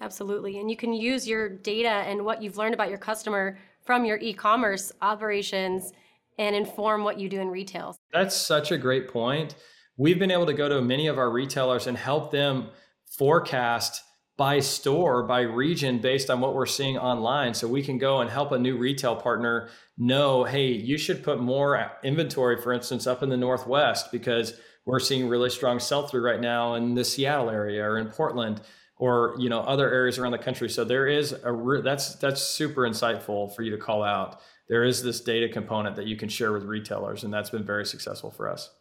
Absolutely, 0.02 0.60
and 0.60 0.72
you 0.72 0.76
can 0.76 0.94
use 0.94 1.28
your 1.28 1.48
data 1.48 1.90
and 1.90 2.26
what 2.26 2.42
you've 2.42 2.58
learned 2.58 2.74
about 2.74 2.90
your 2.90 2.98
customer 2.98 3.60
from 3.86 4.04
your 4.04 4.18
e-commerce 4.18 4.92
operations 5.04 5.94
and 6.40 6.56
inform 6.56 7.04
what 7.04 7.20
you 7.20 7.30
do 7.30 7.40
in 7.40 7.50
retail. 7.50 7.96
That's 8.12 8.36
such 8.36 8.72
a 8.72 8.78
great 8.78 9.08
point. 9.08 9.54
We've 9.96 10.18
been 10.18 10.32
able 10.32 10.48
to 10.48 10.54
go 10.54 10.68
to 10.68 10.82
many 10.82 11.06
of 11.06 11.20
our 11.20 11.30
retailers 11.30 11.86
and 11.86 11.96
help 11.96 12.32
them 12.32 12.70
forecast 13.16 14.02
by 14.36 14.60
store, 14.60 15.24
by 15.24 15.42
region, 15.42 16.00
based 16.00 16.30
on 16.30 16.40
what 16.40 16.56
we're 16.56 16.66
seeing 16.66 16.98
online. 16.98 17.54
So 17.54 17.68
we 17.68 17.84
can 17.84 17.98
go 17.98 18.22
and 18.22 18.30
help 18.30 18.52
a 18.52 18.58
new 18.58 18.78
retail 18.78 19.16
partner 19.16 19.70
know, 19.98 20.44
hey, 20.44 20.72
you 20.72 20.98
should 20.98 21.24
put 21.24 21.40
more 21.40 21.92
inventory, 22.04 22.60
for 22.60 22.74
instance, 22.74 23.06
up 23.06 23.22
in 23.22 23.30
the 23.30 23.38
Northwest 23.38 24.12
because 24.12 24.60
we're 24.86 25.00
seeing 25.00 25.28
really 25.30 25.50
strong 25.50 25.80
sell 25.80 26.08
through 26.08 26.26
right 26.26 26.42
now 26.42 26.74
in 26.74 26.96
the 26.96 27.06
Seattle 27.06 27.50
area 27.50 27.84
or 27.84 27.98
in 27.98 28.08
Portland 28.08 28.62
or 28.98 29.36
you 29.38 29.50
know 29.50 29.60
other 29.62 29.92
areas 29.92 30.18
around 30.18 30.32
the 30.32 30.38
country. 30.38 30.70
So 30.70 30.84
there 30.84 31.08
is 31.08 31.34
a 31.44 31.52
re- 31.52 31.82
that's 31.82 32.16
that's 32.16 32.42
super 32.42 32.82
insightful 32.82 33.54
for 33.56 33.62
you 33.62 33.72
to 33.72 33.78
call 33.78 34.04
out. 34.04 34.42
There 34.70 34.84
is 34.84 35.04
this 35.04 35.22
data 35.22 35.50
component 35.50 35.96
that 35.98 36.08
you 36.08 36.16
can 36.16 36.30
share 36.30 36.54
with 36.54 36.64
retailers, 36.64 37.24
and 37.24 37.34
that's 37.34 37.50
been 37.50 37.66
very 37.66 37.86
successful 37.86 38.32
for 38.32 38.50
us. 38.50 38.72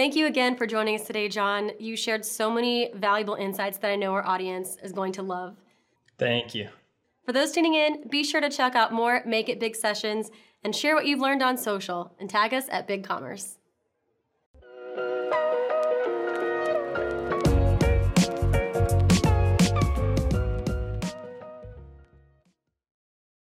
Thank 0.00 0.16
you 0.16 0.26
again 0.26 0.56
for 0.56 0.66
joining 0.66 0.94
us 0.94 1.06
today, 1.06 1.28
John. 1.28 1.72
You 1.78 1.94
shared 1.94 2.24
so 2.24 2.50
many 2.50 2.90
valuable 2.94 3.34
insights 3.34 3.76
that 3.76 3.90
I 3.90 3.96
know 3.96 4.14
our 4.14 4.26
audience 4.26 4.78
is 4.82 4.92
going 4.92 5.12
to 5.12 5.22
love. 5.22 5.58
Thank 6.16 6.54
you. 6.54 6.70
For 7.26 7.34
those 7.34 7.52
tuning 7.52 7.74
in, 7.74 8.08
be 8.08 8.24
sure 8.24 8.40
to 8.40 8.48
check 8.48 8.74
out 8.74 8.94
more 8.94 9.22
Make 9.26 9.50
It 9.50 9.60
Big 9.60 9.76
sessions 9.76 10.30
and 10.64 10.74
share 10.74 10.94
what 10.94 11.04
you've 11.04 11.20
learned 11.20 11.42
on 11.42 11.58
social 11.58 12.16
and 12.18 12.30
tag 12.30 12.54
us 12.54 12.64
at 12.70 12.86
Big 12.86 13.04
Commerce. 13.04 13.58